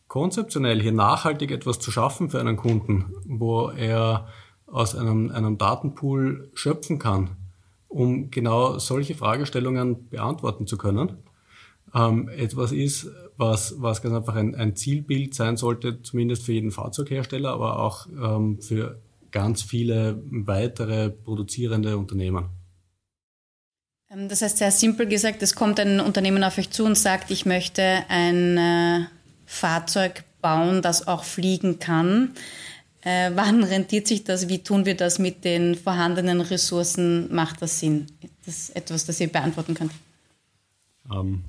konzeptionell 0.08 0.80
hier 0.80 0.92
nachhaltig 0.92 1.50
etwas 1.50 1.78
zu 1.78 1.90
schaffen 1.90 2.30
für 2.30 2.40
einen 2.40 2.56
Kunden, 2.56 3.12
wo 3.25 3.68
er 3.70 4.28
aus 4.66 4.94
einem, 4.94 5.30
einem 5.30 5.58
Datenpool 5.58 6.50
schöpfen 6.54 6.99
kann, 6.99 7.30
um 7.88 8.30
genau 8.30 8.78
solche 8.78 9.14
Fragestellungen 9.14 10.08
beantworten 10.08 10.66
zu 10.66 10.76
können, 10.76 11.18
ähm, 11.97 12.29
etwas 12.29 12.73
ist, 12.73 13.09
was, 13.37 13.75
was 13.79 14.03
ganz 14.03 14.15
einfach 14.15 14.35
ein, 14.35 14.55
ein, 14.55 14.76
Zielbild 14.76 15.35
sein 15.35 15.57
sollte, 15.57 16.03
zumindest 16.03 16.45
für 16.45 16.53
jeden 16.53 16.71
Fahrzeughersteller, 16.71 17.50
aber 17.50 17.79
auch 17.79 18.07
ähm, 18.09 18.61
für 18.61 19.00
ganz 19.31 19.62
viele 19.62 20.23
weitere 20.31 21.11
produzierende 21.11 21.97
Unternehmen. 21.97 22.47
Ähm, 24.11 24.29
das 24.29 24.43
heißt, 24.43 24.59
sehr 24.59 24.71
simpel 24.71 25.07
gesagt, 25.07 25.43
es 25.43 25.55
kommt 25.55 25.81
ein 25.81 26.00
Unternehmen 26.00 26.45
auf 26.45 26.59
euch 26.59 26.71
zu 26.71 26.85
und 26.85 26.97
sagt, 26.97 27.31
ich 27.31 27.47
möchte 27.47 28.05
ein 28.09 28.59
äh, 28.59 29.07
Fahrzeug 29.47 30.25
bauen, 30.43 30.83
das 30.83 31.09
auch 31.09 31.25
fliegen 31.25 31.79
kann. 31.79 32.33
Äh, 33.03 33.31
wann 33.35 33.62
rentiert 33.62 34.07
sich 34.07 34.25
das? 34.25 34.49
Wie 34.49 34.62
tun 34.62 34.85
wir 34.85 34.97
das 34.97 35.19
mit 35.19 35.45
den 35.45 35.75
vorhandenen 35.76 36.41
Ressourcen? 36.41 37.35
Macht 37.35 37.62
das 37.62 37.81
Sinn? 37.81 38.07
Das 38.45 38.57
ist 38.57 38.76
etwas, 38.76 39.07
das 39.07 39.21
ihr 39.21 39.29
beantworten 39.29 39.75
könnt. 39.75 39.93
Ähm, 41.13 41.45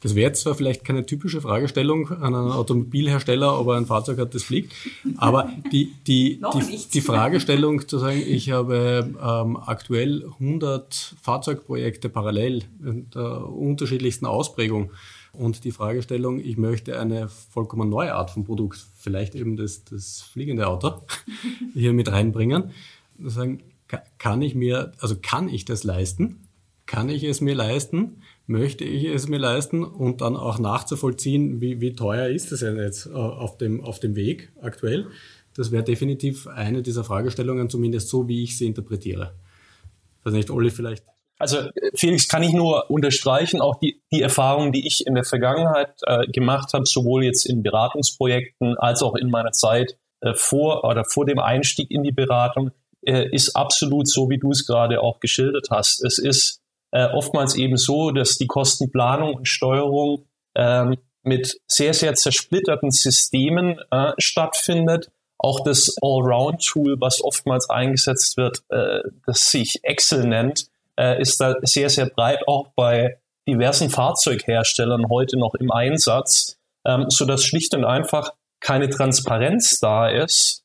das 0.00 0.14
wäre 0.14 0.32
zwar 0.32 0.54
vielleicht 0.54 0.84
keine 0.84 1.06
typische 1.06 1.40
Fragestellung 1.40 2.10
an 2.10 2.34
einen 2.34 2.50
Automobilhersteller, 2.50 3.58
ob 3.58 3.68
er 3.68 3.76
ein 3.76 3.86
Fahrzeug 3.86 4.18
hat, 4.18 4.34
das 4.34 4.42
fliegt, 4.42 4.72
aber 5.16 5.50
die, 5.70 5.94
die, 6.06 6.40
die, 6.54 6.88
die, 6.92 7.00
Fragestellung 7.00 7.86
zu 7.86 7.98
sagen, 7.98 8.22
ich 8.26 8.50
habe 8.50 9.14
ähm, 9.22 9.56
aktuell 9.56 10.24
100 10.40 11.14
Fahrzeugprojekte 11.22 12.08
parallel 12.08 12.64
in 12.84 13.10
der 13.10 13.48
unterschiedlichsten 13.48 14.26
Ausprägung 14.26 14.90
und 15.32 15.64
die 15.64 15.70
Fragestellung, 15.70 16.40
ich 16.40 16.56
möchte 16.56 16.98
eine 16.98 17.28
vollkommen 17.28 17.88
neue 17.88 18.14
Art 18.14 18.30
von 18.30 18.44
Produkt, 18.44 18.84
vielleicht 18.98 19.34
eben 19.34 19.56
das, 19.56 19.84
das 19.84 20.20
fliegende 20.20 20.66
Auto, 20.66 21.02
hier 21.74 21.92
mit 21.92 22.10
reinbringen, 22.10 22.72
sagen, 23.18 23.62
kann 24.18 24.42
ich 24.42 24.54
mir, 24.54 24.92
also 25.00 25.16
kann 25.20 25.48
ich 25.48 25.64
das 25.64 25.84
leisten? 25.84 26.48
Kann 26.86 27.08
ich 27.08 27.24
es 27.24 27.40
mir 27.40 27.54
leisten? 27.54 28.21
Möchte 28.46 28.84
ich 28.84 29.04
es 29.04 29.28
mir 29.28 29.38
leisten? 29.38 29.84
Und 29.84 30.20
dann 30.20 30.36
auch 30.36 30.58
nachzuvollziehen, 30.58 31.60
wie, 31.60 31.80
wie 31.80 31.94
teuer 31.94 32.28
ist 32.28 32.52
es 32.52 32.60
denn 32.60 32.76
jetzt 32.76 33.06
äh, 33.06 33.10
auf 33.10 33.56
dem, 33.58 33.82
auf 33.84 34.00
dem 34.00 34.16
Weg 34.16 34.52
aktuell? 34.60 35.06
Das 35.54 35.70
wäre 35.70 35.84
definitiv 35.84 36.46
eine 36.46 36.82
dieser 36.82 37.04
Fragestellungen, 37.04 37.68
zumindest 37.68 38.08
so, 38.08 38.26
wie 38.28 38.42
ich 38.42 38.56
sie 38.56 38.66
interpretiere. 38.66 39.34
Ich 40.18 40.26
weiß 40.26 40.32
nicht, 40.32 40.50
Olli, 40.50 40.70
vielleicht. 40.70 41.04
Also 41.38 41.58
Felix 41.94 42.28
kann 42.28 42.44
ich 42.44 42.52
nur 42.52 42.88
unterstreichen, 42.88 43.60
auch 43.60 43.76
die, 43.80 44.00
die 44.12 44.22
Erfahrungen, 44.22 44.70
die 44.70 44.86
ich 44.86 45.06
in 45.06 45.14
der 45.14 45.24
Vergangenheit 45.24 45.92
äh, 46.06 46.26
gemacht 46.28 46.72
habe, 46.72 46.86
sowohl 46.86 47.24
jetzt 47.24 47.46
in 47.46 47.64
Beratungsprojekten 47.64 48.78
als 48.78 49.02
auch 49.02 49.16
in 49.16 49.28
meiner 49.28 49.50
Zeit 49.50 49.96
äh, 50.20 50.34
vor 50.34 50.84
oder 50.84 51.04
vor 51.04 51.26
dem 51.26 51.40
Einstieg 51.40 51.90
in 51.90 52.04
die 52.04 52.12
Beratung, 52.12 52.70
äh, 53.04 53.28
ist 53.34 53.56
absolut 53.56 54.08
so, 54.08 54.30
wie 54.30 54.38
du 54.38 54.52
es 54.52 54.66
gerade 54.66 55.00
auch 55.00 55.18
geschildert 55.18 55.68
hast. 55.70 56.04
Es 56.04 56.18
ist 56.18 56.61
äh, 56.92 57.06
oftmals 57.06 57.56
eben 57.56 57.76
so, 57.76 58.10
dass 58.10 58.36
die 58.36 58.46
Kostenplanung 58.46 59.34
und 59.34 59.48
Steuerung 59.48 60.26
ähm, 60.54 60.96
mit 61.22 61.60
sehr, 61.66 61.94
sehr 61.94 62.14
zersplitterten 62.14 62.90
Systemen 62.90 63.78
äh, 63.90 64.12
stattfindet. 64.18 65.10
Auch 65.38 65.60
das 65.64 65.96
Allround-Tool, 66.00 66.96
was 67.00 67.22
oftmals 67.22 67.68
eingesetzt 67.68 68.36
wird, 68.36 68.62
äh, 68.68 69.00
das 69.26 69.50
sich 69.50 69.80
Excel 69.82 70.26
nennt, 70.26 70.66
äh, 70.98 71.20
ist 71.20 71.40
da 71.40 71.56
sehr, 71.62 71.90
sehr 71.90 72.06
breit 72.06 72.46
auch 72.46 72.68
bei 72.76 73.18
diversen 73.48 73.90
Fahrzeugherstellern 73.90 75.08
heute 75.08 75.36
noch 75.38 75.54
im 75.54 75.72
Einsatz, 75.72 76.58
ähm, 76.86 77.06
so 77.08 77.24
dass 77.24 77.44
schlicht 77.44 77.74
und 77.74 77.84
einfach 77.84 78.32
keine 78.60 78.88
Transparenz 78.88 79.80
da 79.80 80.08
ist, 80.08 80.64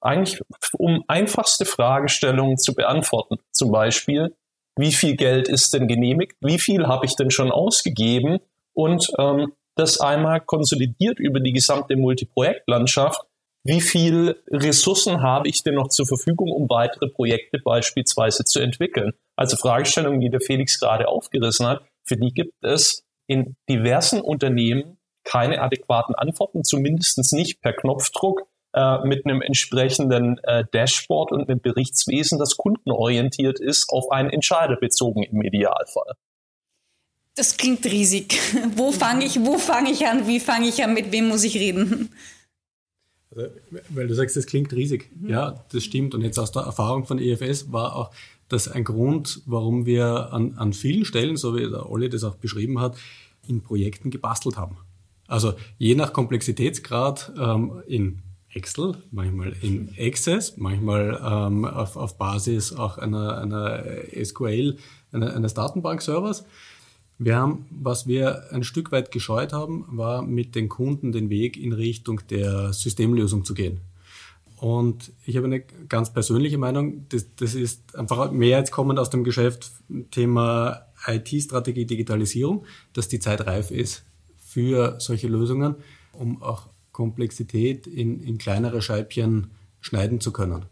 eigentlich 0.00 0.40
um 0.74 1.02
einfachste 1.08 1.64
Fragestellungen 1.64 2.58
zu 2.58 2.74
beantworten. 2.74 3.38
Zum 3.50 3.72
Beispiel, 3.72 4.36
wie 4.76 4.92
viel 4.92 5.16
Geld 5.16 5.48
ist 5.48 5.72
denn 5.74 5.88
genehmigt, 5.88 6.36
wie 6.40 6.58
viel 6.58 6.86
habe 6.86 7.06
ich 7.06 7.16
denn 7.16 7.30
schon 7.30 7.50
ausgegeben 7.50 8.38
und 8.74 9.10
ähm, 9.18 9.52
das 9.74 10.00
einmal 10.00 10.40
konsolidiert 10.40 11.18
über 11.18 11.40
die 11.40 11.52
gesamte 11.52 11.96
Multiprojektlandschaft. 11.96 13.20
Wie 13.64 13.80
viel 13.80 14.36
Ressourcen 14.48 15.22
habe 15.22 15.48
ich 15.48 15.62
denn 15.62 15.74
noch 15.74 15.88
zur 15.88 16.06
Verfügung, 16.06 16.52
um 16.52 16.68
weitere 16.68 17.08
Projekte 17.08 17.58
beispielsweise 17.58 18.44
zu 18.44 18.60
entwickeln? 18.60 19.12
Also 19.34 19.56
Fragestellungen, 19.56 20.20
die 20.20 20.30
der 20.30 20.40
Felix 20.40 20.78
gerade 20.78 21.08
aufgerissen 21.08 21.66
hat, 21.66 21.82
für 22.04 22.16
die 22.16 22.32
gibt 22.32 22.54
es 22.62 23.04
in 23.26 23.56
diversen 23.68 24.20
Unternehmen 24.20 24.98
keine 25.24 25.60
adäquaten 25.60 26.14
Antworten, 26.14 26.62
zumindest 26.62 27.32
nicht 27.32 27.60
per 27.60 27.72
Knopfdruck 27.72 28.46
äh, 28.76 28.98
mit 29.06 29.24
einem 29.24 29.40
entsprechenden 29.40 30.38
äh, 30.42 30.64
Dashboard 30.70 31.32
und 31.32 31.48
einem 31.48 31.60
Berichtswesen, 31.60 32.38
das 32.38 32.58
kundenorientiert 32.58 33.58
ist, 33.58 33.88
auf 33.88 34.10
einen 34.10 34.28
Entscheider 34.28 34.76
bezogen 34.76 35.22
im 35.22 35.40
Idealfall. 35.40 36.12
Das 37.34 37.56
klingt 37.56 37.86
riesig. 37.86 38.38
Wo 38.76 38.92
fange 38.92 39.24
ich, 39.24 39.40
wo 39.40 39.56
fange 39.56 39.90
ich 39.90 40.06
an? 40.06 40.26
Wie 40.26 40.40
fange 40.40 40.68
ich 40.68 40.84
an? 40.84 40.92
Mit 40.92 41.10
wem 41.10 41.28
muss 41.28 41.44
ich 41.44 41.54
reden? 41.56 42.10
Also, 43.34 43.48
weil 43.88 44.08
du 44.08 44.14
sagst, 44.14 44.36
das 44.36 44.44
klingt 44.44 44.72
riesig. 44.74 45.10
Mhm. 45.14 45.30
Ja, 45.30 45.64
das 45.72 45.82
stimmt. 45.82 46.14
Und 46.14 46.20
jetzt 46.20 46.38
aus 46.38 46.52
der 46.52 46.62
Erfahrung 46.62 47.06
von 47.06 47.18
EFS 47.18 47.72
war 47.72 47.96
auch 47.96 48.10
das 48.48 48.68
ein 48.68 48.84
Grund, 48.84 49.40
warum 49.46 49.86
wir 49.86 50.34
an, 50.34 50.54
an 50.58 50.74
vielen 50.74 51.06
Stellen, 51.06 51.38
so 51.38 51.56
wie 51.56 51.62
der 51.62 51.90
Olli 51.90 52.10
das 52.10 52.24
auch 52.24 52.36
beschrieben 52.36 52.78
hat, 52.78 52.96
in 53.46 53.62
Projekten 53.62 54.10
gebastelt 54.10 54.58
haben. 54.58 54.76
Also 55.26 55.54
je 55.78 55.94
nach 55.94 56.12
Komplexitätsgrad 56.12 57.32
ähm, 57.38 57.82
in 57.86 58.22
Excel, 58.56 58.96
manchmal 59.10 59.54
in 59.60 59.90
Access, 59.98 60.56
manchmal 60.56 61.20
ähm, 61.22 61.66
auf, 61.66 61.96
auf 61.96 62.16
Basis 62.16 62.72
auch 62.72 62.96
einer, 62.96 63.38
einer 63.38 63.84
SQL, 64.24 64.78
einer, 65.12 65.34
eines 65.34 65.52
Datenbankservers. 65.52 66.44
Wir 67.18 67.36
haben, 67.36 67.66
was 67.70 68.06
wir 68.06 68.52
ein 68.52 68.64
Stück 68.64 68.92
weit 68.92 69.10
gescheut 69.10 69.52
haben, 69.52 69.84
war 69.88 70.22
mit 70.22 70.54
den 70.54 70.68
Kunden 70.68 71.12
den 71.12 71.28
Weg 71.28 71.56
in 71.56 71.72
Richtung 71.72 72.22
der 72.30 72.72
Systemlösung 72.72 73.44
zu 73.44 73.54
gehen. 73.54 73.80
Und 74.56 75.12
ich 75.26 75.36
habe 75.36 75.46
eine 75.46 75.60
ganz 75.88 76.12
persönliche 76.12 76.56
Meinung, 76.56 77.06
das, 77.10 77.26
das 77.36 77.54
ist 77.54 77.94
einfach 77.94 78.32
mehr 78.32 78.58
jetzt 78.58 78.72
kommend 78.72 78.98
aus 78.98 79.10
dem 79.10 79.22
Geschäft 79.22 79.70
Thema 80.10 80.86
IT-Strategie, 81.06 81.84
Digitalisierung, 81.84 82.64
dass 82.94 83.08
die 83.08 83.20
Zeit 83.20 83.46
reif 83.46 83.70
ist 83.70 84.04
für 84.38 84.96
solche 84.98 85.28
Lösungen, 85.28 85.74
um 86.12 86.42
auch 86.42 86.68
Komplexität 86.96 87.86
in, 87.86 88.22
in 88.22 88.38
kleinere 88.38 88.80
Scheibchen 88.80 89.50
schneiden 89.80 90.18
zu 90.18 90.32
können. 90.32 90.64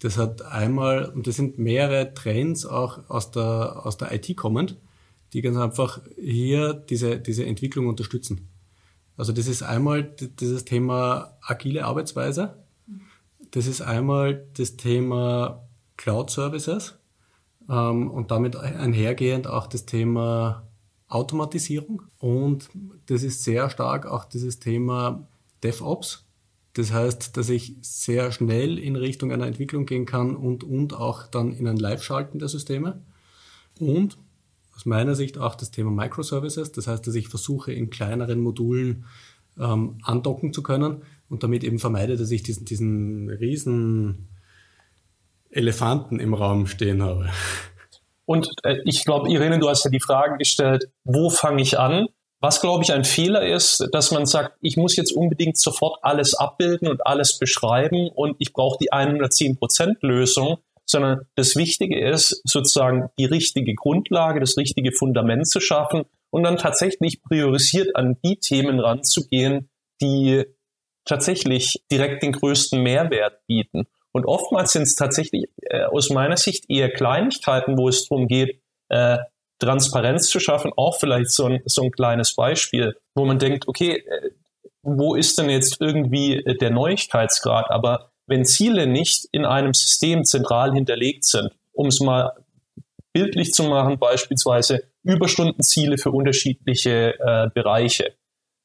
Das 0.00 0.18
hat 0.18 0.42
einmal, 0.42 1.06
und 1.06 1.26
das 1.26 1.36
sind 1.36 1.58
mehrere 1.58 2.12
Trends 2.12 2.66
auch 2.66 3.08
aus 3.08 3.30
der, 3.30 3.86
aus 3.86 3.96
der 3.96 4.12
IT 4.12 4.36
kommend, 4.36 4.76
die 5.32 5.40
ganz 5.40 5.56
einfach 5.56 6.02
hier 6.20 6.74
diese, 6.74 7.18
diese 7.18 7.46
Entwicklung 7.46 7.86
unterstützen. 7.86 8.48
Also 9.16 9.32
das 9.32 9.46
ist 9.46 9.62
einmal 9.62 10.02
dieses 10.40 10.66
Thema 10.66 11.38
agile 11.40 11.86
Arbeitsweise. 11.86 12.58
Das 13.52 13.66
ist 13.66 13.80
einmal 13.80 14.44
das 14.58 14.76
Thema 14.76 15.66
Cloud 15.96 16.30
Services 16.30 16.96
ähm, 17.70 18.10
und 18.10 18.30
damit 18.30 18.56
einhergehend 18.56 19.46
auch 19.46 19.68
das 19.68 19.86
Thema 19.86 20.64
Automatisierung. 21.08 22.02
Und 22.18 22.68
das 23.06 23.22
ist 23.22 23.42
sehr 23.42 23.70
stark 23.70 24.04
auch 24.04 24.26
dieses 24.26 24.58
Thema 24.58 25.26
DevOps. 25.62 26.26
Das 26.74 26.92
heißt, 26.92 27.36
dass 27.36 27.48
ich 27.48 27.76
sehr 27.80 28.32
schnell 28.32 28.78
in 28.78 28.96
Richtung 28.96 29.32
einer 29.32 29.46
Entwicklung 29.46 29.86
gehen 29.86 30.04
kann 30.04 30.36
und, 30.36 30.62
und 30.62 30.94
auch 30.94 31.26
dann 31.26 31.52
in 31.52 31.66
ein 31.66 31.78
Live-Schalten 31.78 32.38
der 32.38 32.48
Systeme. 32.48 33.02
Und 33.80 34.18
aus 34.74 34.84
meiner 34.84 35.14
Sicht 35.14 35.38
auch 35.38 35.54
das 35.54 35.70
Thema 35.70 35.90
Microservices. 35.90 36.72
Das 36.72 36.86
heißt, 36.86 37.06
dass 37.06 37.14
ich 37.14 37.28
versuche, 37.28 37.72
in 37.72 37.88
kleineren 37.88 38.40
Modulen 38.40 39.06
ähm, 39.58 39.98
andocken 40.02 40.52
zu 40.52 40.62
können 40.62 41.02
und 41.30 41.42
damit 41.42 41.64
eben 41.64 41.78
vermeide, 41.78 42.16
dass 42.16 42.30
ich 42.30 42.42
diesen, 42.42 42.66
diesen 42.66 43.30
riesen 43.30 44.28
Elefanten 45.48 46.20
im 46.20 46.34
Raum 46.34 46.66
stehen 46.66 47.02
habe. 47.02 47.30
Und 48.26 48.50
äh, 48.64 48.76
ich 48.84 49.04
glaube, 49.04 49.30
Irene, 49.30 49.58
du 49.58 49.68
hast 49.68 49.84
ja 49.84 49.90
die 49.90 50.00
Frage 50.00 50.36
gestellt, 50.36 50.90
wo 51.04 51.30
fange 51.30 51.62
ich 51.62 51.78
an? 51.78 52.06
Was, 52.46 52.60
glaube 52.60 52.84
ich, 52.84 52.92
ein 52.92 53.02
Fehler 53.02 53.44
ist, 53.44 53.88
dass 53.90 54.12
man 54.12 54.24
sagt, 54.24 54.56
ich 54.60 54.76
muss 54.76 54.94
jetzt 54.94 55.10
unbedingt 55.10 55.58
sofort 55.58 55.98
alles 56.02 56.34
abbilden 56.34 56.86
und 56.86 57.04
alles 57.04 57.40
beschreiben 57.40 58.08
und 58.08 58.36
ich 58.38 58.52
brauche 58.52 58.78
die 58.80 58.92
110%-Lösung, 58.92 60.58
sondern 60.84 61.22
das 61.34 61.56
Wichtige 61.56 61.98
ist, 62.08 62.40
sozusagen 62.44 63.08
die 63.18 63.24
richtige 63.24 63.74
Grundlage, 63.74 64.38
das 64.38 64.56
richtige 64.56 64.92
Fundament 64.92 65.48
zu 65.48 65.58
schaffen 65.58 66.04
und 66.30 66.44
dann 66.44 66.56
tatsächlich 66.56 67.20
priorisiert 67.20 67.96
an 67.96 68.16
die 68.24 68.36
Themen 68.36 68.78
ranzugehen, 68.78 69.68
die 70.00 70.44
tatsächlich 71.04 71.82
direkt 71.90 72.22
den 72.22 72.30
größten 72.30 72.80
Mehrwert 72.80 73.44
bieten. 73.48 73.88
Und 74.12 74.24
oftmals 74.24 74.70
sind 74.70 74.82
es 74.82 74.94
tatsächlich 74.94 75.46
äh, 75.62 75.82
aus 75.82 76.10
meiner 76.10 76.36
Sicht 76.36 76.66
eher 76.68 76.92
Kleinigkeiten, 76.92 77.76
wo 77.76 77.88
es 77.88 78.06
darum 78.06 78.28
geht, 78.28 78.62
äh, 78.88 79.18
Transparenz 79.58 80.28
zu 80.28 80.40
schaffen, 80.40 80.72
auch 80.76 80.98
vielleicht 80.98 81.30
so 81.30 81.46
ein, 81.46 81.60
so 81.64 81.82
ein 81.82 81.90
kleines 81.90 82.34
Beispiel, 82.34 82.96
wo 83.14 83.24
man 83.24 83.38
denkt, 83.38 83.68
okay, 83.68 84.04
äh, 84.06 84.30
wo 84.82 85.14
ist 85.14 85.38
denn 85.38 85.50
jetzt 85.50 85.80
irgendwie 85.80 86.36
äh, 86.36 86.56
der 86.56 86.70
Neuigkeitsgrad? 86.70 87.70
Aber 87.70 88.10
wenn 88.26 88.44
Ziele 88.44 88.86
nicht 88.86 89.26
in 89.32 89.44
einem 89.44 89.72
System 89.72 90.24
zentral 90.24 90.72
hinterlegt 90.72 91.24
sind, 91.24 91.50
um 91.72 91.86
es 91.86 92.00
mal 92.00 92.32
bildlich 93.12 93.52
zu 93.52 93.64
machen, 93.64 93.98
beispielsweise 93.98 94.84
Überstundenziele 95.02 95.96
für 95.96 96.10
unterschiedliche 96.10 97.18
äh, 97.18 97.48
Bereiche, 97.54 98.14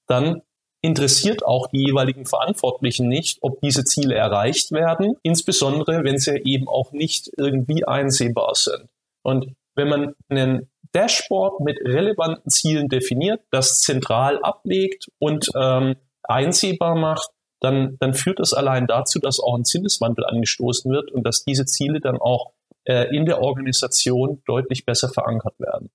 dann 0.08 0.42
interessiert 0.82 1.46
auch 1.46 1.68
die 1.68 1.86
jeweiligen 1.86 2.26
Verantwortlichen 2.26 3.08
nicht, 3.08 3.38
ob 3.42 3.62
diese 3.62 3.86
Ziele 3.86 4.16
erreicht 4.16 4.72
werden, 4.72 5.16
insbesondere 5.22 6.04
wenn 6.04 6.18
sie 6.18 6.42
eben 6.44 6.68
auch 6.68 6.92
nicht 6.92 7.30
irgendwie 7.38 7.86
einsehbar 7.86 8.56
sind. 8.56 8.90
Und 9.24 9.56
wenn 9.76 9.90
man 9.90 10.16
einen 10.28 10.71
Dashboard 10.94 11.62
mit 11.62 11.80
relevanten 11.84 12.50
Zielen 12.50 12.90
definiert, 12.90 13.42
das 13.52 13.80
zentral 13.80 14.40
ablegt 14.42 15.08
und 15.20 15.50
ähm, 15.56 15.96
einsehbar 16.24 16.96
macht, 16.96 17.30
dann, 17.62 17.98
dann 18.00 18.14
führt 18.14 18.40
das 18.40 18.54
allein 18.54 18.88
dazu, 18.88 19.20
dass 19.20 19.40
auch 19.40 19.58
ein 19.58 19.66
Sinneswandel 19.66 20.26
angestoßen 20.26 20.92
wird 20.92 21.12
und 21.12 21.24
dass 21.26 21.44
diese 21.44 21.66
Ziele 21.66 22.02
dann 22.02 22.18
auch 22.18 22.52
äh, 22.86 23.16
in 23.16 23.26
der 23.26 23.42
Organisation 23.42 24.42
deutlich 24.46 24.86
besser 24.86 25.10
verankert 25.10 25.54
werden. 25.60 25.90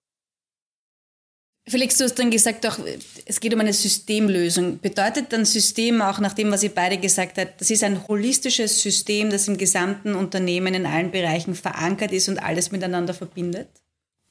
Felix, 1.68 1.98
du 1.98 2.04
hast 2.04 2.16
dann 2.20 2.30
gesagt, 2.30 2.64
auch, 2.64 2.78
es 3.24 3.40
geht 3.40 3.52
um 3.52 3.58
eine 3.58 3.72
Systemlösung. 3.72 4.78
Bedeutet 4.78 5.32
dann 5.32 5.44
System 5.44 6.00
auch 6.00 6.20
nach 6.20 6.32
dem, 6.32 6.52
was 6.52 6.62
ihr 6.62 6.72
beide 6.72 6.96
gesagt 6.96 7.38
habt, 7.38 7.60
das 7.60 7.72
ist 7.72 7.82
ein 7.82 8.06
holistisches 8.06 8.80
System, 8.80 9.30
das 9.30 9.48
im 9.48 9.58
gesamten 9.58 10.14
Unternehmen 10.14 10.74
in 10.74 10.86
allen 10.86 11.10
Bereichen 11.10 11.56
verankert 11.56 12.12
ist 12.12 12.28
und 12.28 12.38
alles 12.38 12.70
miteinander 12.70 13.14
verbindet? 13.14 13.66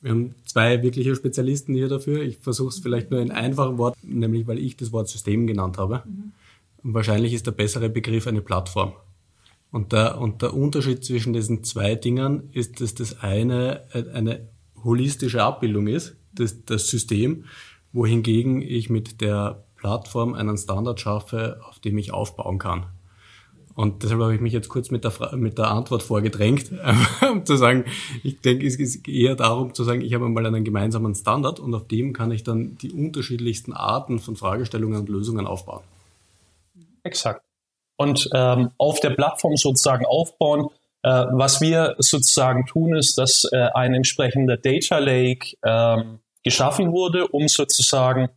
Wir 0.02 0.12
haben 0.12 0.36
zwei 0.46 0.84
wirkliche 0.84 1.16
Spezialisten 1.16 1.74
hier 1.74 1.88
dafür. 1.88 2.22
Ich 2.22 2.38
versuche 2.38 2.70
es 2.70 2.80
vielleicht 2.80 3.12
nur 3.12 3.22
in 3.22 3.32
einfachen 3.32 3.78
Worten, 3.78 4.20
nämlich 4.20 4.46
weil 4.46 4.60
ich 4.60 4.78
das 4.78 4.92
Wort 4.92 5.08
System 5.10 5.48
genannt 5.48 5.78
habe. 5.78 6.04
Mhm. 6.06 6.34
Und 6.84 6.94
wahrscheinlich 6.94 7.34
ist 7.34 7.48
der 7.48 7.52
bessere 7.52 7.90
Begriff 7.90 8.28
eine 8.28 8.42
Plattform. 8.42 8.94
Und 9.72 9.92
der, 9.92 10.22
und 10.22 10.42
der 10.42 10.54
Unterschied 10.54 11.04
zwischen 11.04 11.34
diesen 11.34 11.64
zwei 11.64 11.96
Dingen 11.96 12.50
ist, 12.54 12.80
dass 12.82 12.94
das 12.94 13.20
eine 13.22 13.84
eine 13.92 14.48
holistische 14.86 15.44
Abbildung 15.44 15.88
ist, 15.88 16.16
das, 16.34 16.64
das 16.64 16.88
System, 16.88 17.46
wohingegen 17.92 18.62
ich 18.62 18.90
mit 18.90 19.20
der 19.20 19.66
Plattform 19.76 20.34
einen 20.34 20.58
Standard 20.58 21.00
schaffe, 21.02 21.60
auf 21.68 21.80
dem 21.80 21.98
ich 21.98 22.12
aufbauen 22.12 22.60
kann. 22.60 22.86
Und 23.76 24.04
deshalb 24.04 24.22
habe 24.22 24.34
ich 24.34 24.42
mich 24.42 24.54
jetzt 24.54 24.70
kurz 24.70 24.90
mit 24.90 25.04
der, 25.04 25.12
Fra 25.12 25.36
mit 25.36 25.58
der 25.58 25.68
Antwort 25.68 26.02
vorgedrängt, 26.02 26.72
um 27.32 27.46
zu 27.46 27.58
sagen, 27.58 27.86
ich 28.24 28.40
denke, 28.40 28.66
es 28.66 28.78
ist 28.78 29.08
eher 29.08 29.36
darum 29.36 29.74
zu 29.74 29.84
sagen, 29.84 30.02
ich 30.02 30.14
habe 30.14 30.30
mal 30.30 30.46
einen 30.46 30.64
gemeinsamen 30.64 31.14
Standard 31.14 31.60
und 31.60 31.74
auf 31.74 31.88
dem 31.88 32.14
kann 32.14 32.32
ich 32.32 32.44
dann 32.44 32.78
die 32.78 32.92
unterschiedlichsten 32.92 33.74
Arten 33.74 34.20
von 34.20 34.36
Fragestellungen 34.36 35.02
und 35.02 35.10
Lösungen 35.10 35.46
aufbauen. 35.46 35.84
Exakt 37.04 37.46
und 37.98 38.30
ähm, 38.34 38.72
auf 38.78 39.00
der 39.00 39.12
Plattform 39.12 39.56
sozusagen 39.56 40.06
aufbauen. 40.06 40.70
Äh, 41.04 41.26
was 41.32 41.62
wir 41.62 41.96
sozusagen 42.00 42.66
tun, 42.66 42.96
ist, 42.96 43.18
dass 43.18 43.48
äh, 43.52 43.70
ein 43.74 43.94
entsprechender 43.94 44.58
Data 44.58 44.98
Lake 44.98 45.56
ähm, 45.64 46.20
geschaffen 46.44 46.92
wurde, 46.92 47.28
um 47.28 47.48
sozusagen 47.48 48.30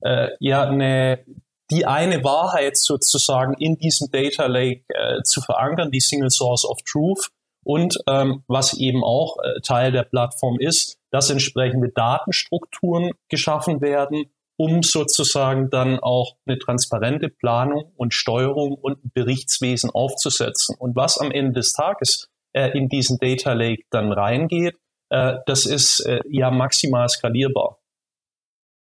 äh, 0.00 0.28
ja 0.40 0.68
eine 0.68 1.20
die 1.70 1.86
eine 1.86 2.24
Wahrheit 2.24 2.76
sozusagen 2.76 3.54
in 3.54 3.76
diesem 3.76 4.10
Data 4.10 4.46
Lake 4.46 4.84
äh, 4.88 5.22
zu 5.22 5.40
verankern, 5.40 5.90
die 5.90 6.00
Single 6.00 6.30
Source 6.30 6.64
of 6.64 6.78
Truth. 6.82 7.28
Und 7.64 7.98
ähm, 8.06 8.44
was 8.46 8.74
eben 8.74 9.04
auch 9.04 9.36
äh, 9.42 9.60
Teil 9.60 9.92
der 9.92 10.04
Plattform 10.04 10.58
ist, 10.58 10.98
dass 11.10 11.28
entsprechende 11.28 11.90
Datenstrukturen 11.90 13.10
geschaffen 13.28 13.80
werden, 13.82 14.30
um 14.56 14.82
sozusagen 14.82 15.68
dann 15.70 15.98
auch 15.98 16.36
eine 16.46 16.58
transparente 16.58 17.28
Planung 17.28 17.92
und 17.96 18.14
Steuerung 18.14 18.74
und 18.74 19.14
Berichtswesen 19.14 19.90
aufzusetzen. 19.90 20.76
Und 20.78 20.96
was 20.96 21.18
am 21.18 21.30
Ende 21.30 21.52
des 21.52 21.72
Tages 21.72 22.28
äh, 22.52 22.76
in 22.76 22.88
diesen 22.88 23.18
Data 23.18 23.52
Lake 23.52 23.84
dann 23.90 24.12
reingeht, 24.12 24.76
äh, 25.10 25.36
das 25.46 25.66
ist 25.66 26.00
äh, 26.00 26.20
ja 26.28 26.50
maximal 26.50 27.08
skalierbar. 27.08 27.78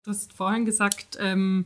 Du 0.04 0.12
hast 0.12 0.32
vorhin 0.32 0.66
gesagt, 0.66 1.18
ähm, 1.20 1.66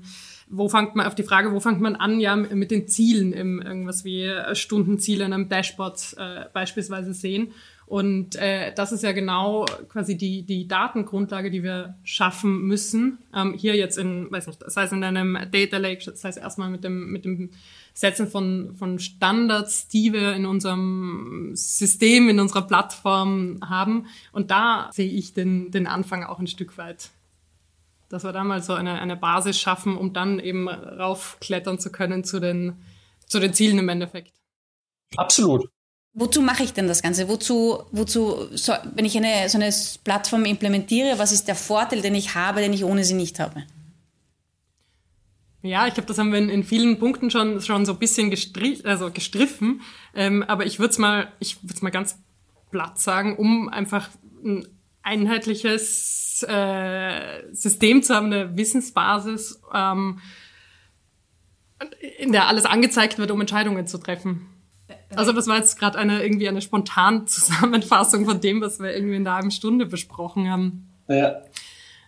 wo 0.51 0.67
fängt 0.67 0.95
man 0.95 1.07
auf 1.07 1.15
die 1.15 1.23
Frage, 1.23 1.53
wo 1.53 1.59
fängt 1.59 1.81
man 1.81 1.95
an, 1.95 2.19
ja, 2.19 2.35
mit 2.35 2.71
den 2.71 2.87
Zielen 2.87 3.33
im 3.33 3.61
irgendwas 3.61 4.03
wie 4.03 4.29
Stundenziele 4.53 5.25
in 5.25 5.33
einem 5.33 5.49
Dashboard 5.49 6.15
äh, 6.17 6.45
beispielsweise 6.53 7.13
sehen. 7.13 7.53
Und 7.91 8.37
äh, 8.37 8.73
das 8.73 8.93
ist 8.93 9.03
ja 9.03 9.11
genau 9.11 9.65
quasi 9.89 10.15
die, 10.15 10.43
die 10.43 10.65
Datengrundlage, 10.65 11.51
die 11.51 11.61
wir 11.61 11.95
schaffen 12.03 12.61
müssen. 12.61 13.17
Ähm, 13.35 13.53
hier 13.53 13.75
jetzt 13.75 13.97
in, 13.97 14.31
weiß 14.31 14.47
nicht, 14.47 14.61
das 14.61 14.77
heißt 14.77 14.93
in 14.93 15.03
einem 15.03 15.37
Data 15.51 15.77
Lake, 15.77 16.05
das 16.05 16.23
heißt 16.23 16.37
erstmal 16.37 16.69
mit 16.69 16.85
dem, 16.85 17.11
mit 17.11 17.25
dem 17.25 17.49
Setzen 17.93 18.27
von, 18.27 18.75
von 18.75 18.97
Standards, 18.99 19.89
die 19.89 20.13
wir 20.13 20.33
in 20.35 20.45
unserem 20.45 21.51
System, 21.53 22.29
in 22.29 22.39
unserer 22.39 22.61
Plattform 22.61 23.59
haben. 23.61 24.05
Und 24.31 24.51
da 24.51 24.89
sehe 24.93 25.11
ich 25.11 25.33
den, 25.33 25.71
den 25.71 25.85
Anfang 25.85 26.23
auch 26.23 26.39
ein 26.39 26.47
Stück 26.47 26.77
weit. 26.77 27.09
Dass 28.11 28.23
wir 28.23 28.33
da 28.33 28.43
mal 28.43 28.61
so 28.61 28.73
eine, 28.73 28.99
eine 28.99 29.15
Basis 29.15 29.57
schaffen, 29.57 29.97
um 29.97 30.11
dann 30.11 30.39
eben 30.39 30.67
raufklettern 30.67 31.79
zu 31.79 31.91
können 31.91 32.23
zu 32.23 32.39
den, 32.39 32.75
zu 33.25 33.39
den 33.39 33.53
Zielen 33.53 33.79
im 33.79 33.87
Endeffekt. 33.87 34.33
Absolut. 35.15 35.69
Wozu 36.13 36.41
mache 36.41 36.63
ich 36.63 36.73
denn 36.73 36.87
das 36.87 37.01
Ganze? 37.01 37.29
Wozu, 37.29 37.83
wozu 37.91 38.49
so, 38.53 38.73
wenn 38.95 39.05
ich 39.05 39.15
eine, 39.15 39.47
so 39.47 39.57
eine 39.57 39.73
Plattform 40.03 40.43
implementiere, 40.43 41.19
was 41.19 41.31
ist 41.31 41.47
der 41.47 41.55
Vorteil, 41.55 42.01
den 42.01 42.15
ich 42.15 42.35
habe, 42.35 42.59
den 42.59 42.73
ich 42.73 42.83
ohne 42.83 43.05
sie 43.05 43.13
nicht 43.13 43.39
habe? 43.39 43.63
Ja, 45.61 45.87
ich 45.87 45.93
glaube, 45.93 46.07
das 46.07 46.17
haben 46.17 46.33
wir 46.33 46.39
in, 46.39 46.49
in, 46.49 46.63
vielen 46.65 46.99
Punkten 46.99 47.31
schon, 47.31 47.61
schon 47.61 47.85
so 47.85 47.93
ein 47.93 47.99
bisschen 47.99 48.29
gestrich, 48.29 48.85
also 48.85 49.09
gestriffen. 49.11 49.81
Ähm, 50.13 50.43
aber 50.43 50.65
ich 50.65 50.79
würde 50.79 50.91
es 50.91 50.97
mal, 50.97 51.31
ich 51.39 51.63
würde 51.63 51.81
mal 51.81 51.91
ganz 51.91 52.17
platt 52.71 52.99
sagen, 52.99 53.37
um 53.37 53.69
einfach 53.69 54.09
ein 54.43 54.67
einheitliches 55.03 56.30
äh, 56.43 57.53
System 57.53 58.03
zu 58.03 58.15
haben, 58.15 58.27
eine 58.27 58.55
Wissensbasis, 58.57 59.61
ähm, 59.73 60.19
in 62.19 62.31
der 62.31 62.47
alles 62.47 62.65
angezeigt 62.65 63.17
wird, 63.17 63.31
um 63.31 63.41
Entscheidungen 63.41 63.87
zu 63.87 63.97
treffen. 63.97 64.47
Also 65.15 65.33
das 65.33 65.47
war 65.47 65.57
jetzt 65.57 65.79
gerade 65.79 65.97
eine 65.97 66.23
irgendwie 66.23 66.47
eine 66.47 66.61
spontane 66.61 67.25
Zusammenfassung 67.25 68.25
von 68.25 68.39
dem, 68.39 68.61
was 68.61 68.79
wir 68.79 68.93
irgendwie 68.93 69.15
in 69.15 69.23
der 69.23 69.33
halben 69.33 69.51
Stunde 69.51 69.85
besprochen 69.85 70.49
haben. 70.49 70.93
Ja. 71.07 71.41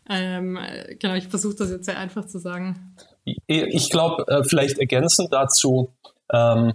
Ähm, 0.09 0.59
genau, 0.99 1.15
ich 1.15 1.27
versuche 1.27 1.55
das 1.55 1.69
jetzt 1.69 1.85
sehr 1.85 1.97
einfach 1.97 2.25
zu 2.25 2.39
sagen. 2.39 2.95
Ich 3.47 3.89
glaube, 3.89 4.25
äh, 4.27 4.43
vielleicht 4.43 4.77
ergänzend 4.77 5.31
dazu, 5.31 5.93
ähm, 6.31 6.73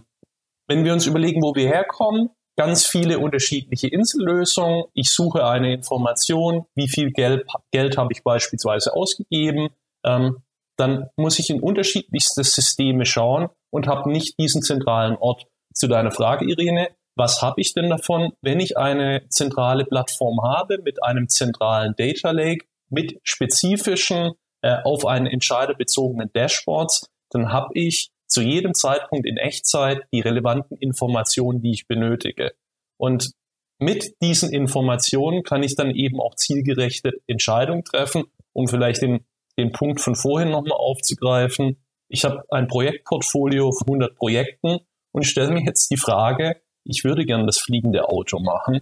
wenn 0.66 0.84
wir 0.84 0.92
uns 0.92 1.06
überlegen, 1.06 1.42
wo 1.42 1.54
wir 1.54 1.68
herkommen, 1.68 2.30
ganz 2.58 2.86
viele 2.86 3.20
unterschiedliche 3.20 3.86
Insellösungen. 3.86 4.84
Ich 4.92 5.12
suche 5.12 5.46
eine 5.46 5.72
Information, 5.72 6.66
wie 6.74 6.88
viel 6.88 7.12
Geld, 7.12 7.46
Geld 7.70 7.96
habe 7.96 8.12
ich 8.12 8.24
beispielsweise 8.24 8.94
ausgegeben. 8.94 9.68
Ähm, 10.04 10.42
dann 10.76 11.06
muss 11.16 11.38
ich 11.38 11.50
in 11.50 11.60
unterschiedlichste 11.60 12.42
Systeme 12.42 13.06
schauen 13.06 13.48
und 13.70 13.86
habe 13.86 14.10
nicht 14.10 14.38
diesen 14.38 14.62
zentralen 14.62 15.16
Ort 15.16 15.46
zu 15.72 15.86
deiner 15.86 16.10
Frage, 16.10 16.46
Irene, 16.46 16.88
was 17.16 17.42
habe 17.42 17.60
ich 17.60 17.74
denn 17.74 17.90
davon, 17.90 18.32
wenn 18.42 18.60
ich 18.60 18.76
eine 18.76 19.22
zentrale 19.28 19.84
Plattform 19.84 20.42
habe 20.42 20.78
mit 20.82 21.02
einem 21.02 21.28
zentralen 21.28 21.94
Data 21.96 22.32
Lake, 22.32 22.66
mit 22.90 23.20
spezifischen 23.22 24.32
äh, 24.62 24.76
auf 24.82 25.06
einen 25.06 25.26
Entscheider 25.26 25.74
bezogenen 25.74 26.30
Dashboards, 26.32 27.08
dann 27.30 27.52
habe 27.52 27.70
ich 27.74 28.10
zu 28.28 28.42
jedem 28.42 28.74
Zeitpunkt 28.74 29.26
in 29.26 29.36
Echtzeit 29.36 30.02
die 30.12 30.20
relevanten 30.20 30.76
Informationen, 30.76 31.62
die 31.62 31.72
ich 31.72 31.88
benötige. 31.88 32.52
Und 32.98 33.32
mit 33.80 34.20
diesen 34.22 34.52
Informationen 34.52 35.42
kann 35.42 35.62
ich 35.62 35.76
dann 35.76 35.90
eben 35.90 36.20
auch 36.20 36.34
zielgerechte 36.34 37.12
Entscheidungen 37.26 37.84
treffen, 37.84 38.24
um 38.52 38.68
vielleicht 38.68 39.02
den, 39.02 39.24
den 39.56 39.72
Punkt 39.72 40.00
von 40.00 40.16
vorhin 40.16 40.50
nochmal 40.50 40.78
aufzugreifen. 40.78 41.82
Ich 42.08 42.24
habe 42.24 42.44
ein 42.50 42.66
Projektportfolio 42.66 43.72
von 43.72 43.86
100 43.86 44.16
Projekten 44.16 44.80
und 45.12 45.24
stelle 45.24 45.52
mir 45.52 45.64
jetzt 45.64 45.90
die 45.90 45.96
Frage, 45.96 46.60
ich 46.84 47.04
würde 47.04 47.24
gern 47.24 47.46
das 47.46 47.58
fliegende 47.58 48.08
Auto 48.08 48.40
machen. 48.40 48.80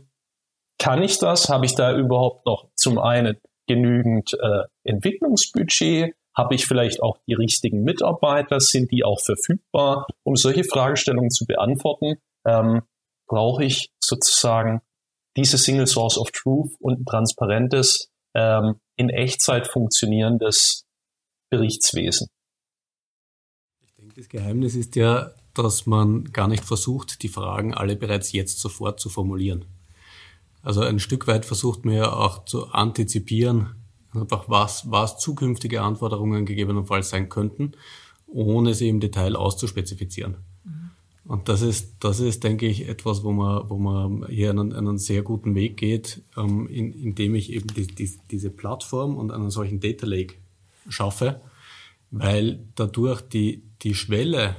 Kann 0.79 1.03
ich 1.03 1.19
das? 1.19 1.49
Habe 1.49 1.67
ich 1.67 1.75
da 1.75 1.97
überhaupt 1.97 2.47
noch 2.47 2.69
zum 2.75 2.99
einen 2.99 3.37
genügend 3.67 4.35
äh, 4.35 4.63
Entwicklungsbudget? 4.85 6.15
Habe 6.37 6.55
ich 6.55 6.67
vielleicht 6.67 7.03
auch 7.03 7.19
die 7.27 7.35
richtigen 7.35 7.83
Mitarbeiter? 7.83 8.61
Sind 8.61 8.91
die 8.91 9.05
auch 9.05 9.21
verfügbar? 9.21 10.07
Um 10.23 10.37
solche 10.37 10.65
Fragestellungen 10.65 11.31
zu 11.31 11.47
beantworten, 11.47 12.17
ähm, 12.45 12.83
brauche 13.27 13.65
ich 13.65 13.91
sozusagen 13.99 14.83
diese 15.37 15.59
Single 15.59 15.87
Source 15.87 16.19
of 16.19 16.31
Truth 16.33 16.75
und 16.79 17.01
ein 17.01 17.05
transparentes, 17.05 18.11
ähm, 18.35 18.81
in 18.97 19.09
Echtzeit 19.11 19.67
funktionierendes 19.67 20.85
Berichtswesen. 21.51 22.29
Ich 23.85 23.95
denke, 23.95 24.15
das 24.17 24.29
Geheimnis 24.29 24.75
ist 24.75 24.97
ja, 24.97 25.31
dass 25.55 25.87
man 25.87 26.33
gar 26.33 26.49
nicht 26.49 26.65
versucht, 26.65 27.23
die 27.23 27.29
Fragen 27.29 27.75
alle 27.75 27.97
bereits 27.97 28.33
jetzt 28.33 28.61
sofort 28.61 29.01
zu 29.01 29.09
formulieren. 29.09 29.65
Also 30.63 30.83
ein 30.83 30.99
Stück 30.99 31.27
weit 31.27 31.47
versucht 31.47 31.85
man 31.85 31.95
ja 31.95 32.13
auch 32.13 32.45
zu 32.45 32.69
antizipieren, 32.69 33.86
einfach 34.17 34.49
was, 34.49 34.91
was 34.91 35.19
zukünftige 35.19 35.83
Anforderungen 35.83 36.47
gegebenenfalls 36.47 37.11
sein 37.11 37.29
könnten, 37.29 37.73
ohne 38.27 38.75
sie 38.75 38.89
im 38.89 39.01
Detail 39.01 39.37
auszuspezifizieren. 39.37 40.37
Mhm. 40.65 40.91
Und 41.25 41.49
das 41.49 41.63
ist, 41.63 41.95
das 42.01 42.21
ist, 42.21 42.45
denke 42.45 42.67
ich, 42.67 42.89
etwas, 42.89 43.25
wo 43.25 43.33
man, 43.33 43.69
wo 43.69 43.79
man 43.79 44.27
hier 44.29 44.51
einen, 44.51 44.73
einen 44.73 44.99
sehr 44.99 45.23
guten 45.23 45.55
Weg 45.55 45.77
geht, 45.77 46.23
ähm, 46.37 46.69
in, 46.69 46.93
indem 46.93 47.35
ich 47.35 47.53
eben 47.53 47.69
die, 47.69 47.87
die, 47.87 48.19
diese 48.31 48.51
Plattform 48.51 49.17
und 49.17 49.31
einen 49.31 49.51
solchen 49.51 49.81
Data 49.81 50.07
Lake 50.07 50.35
schaffe, 50.89 51.41
weil 52.11 52.61
dadurch 52.75 53.21
die, 53.23 53.63
die 53.83 53.95
Schwelle 53.95 54.57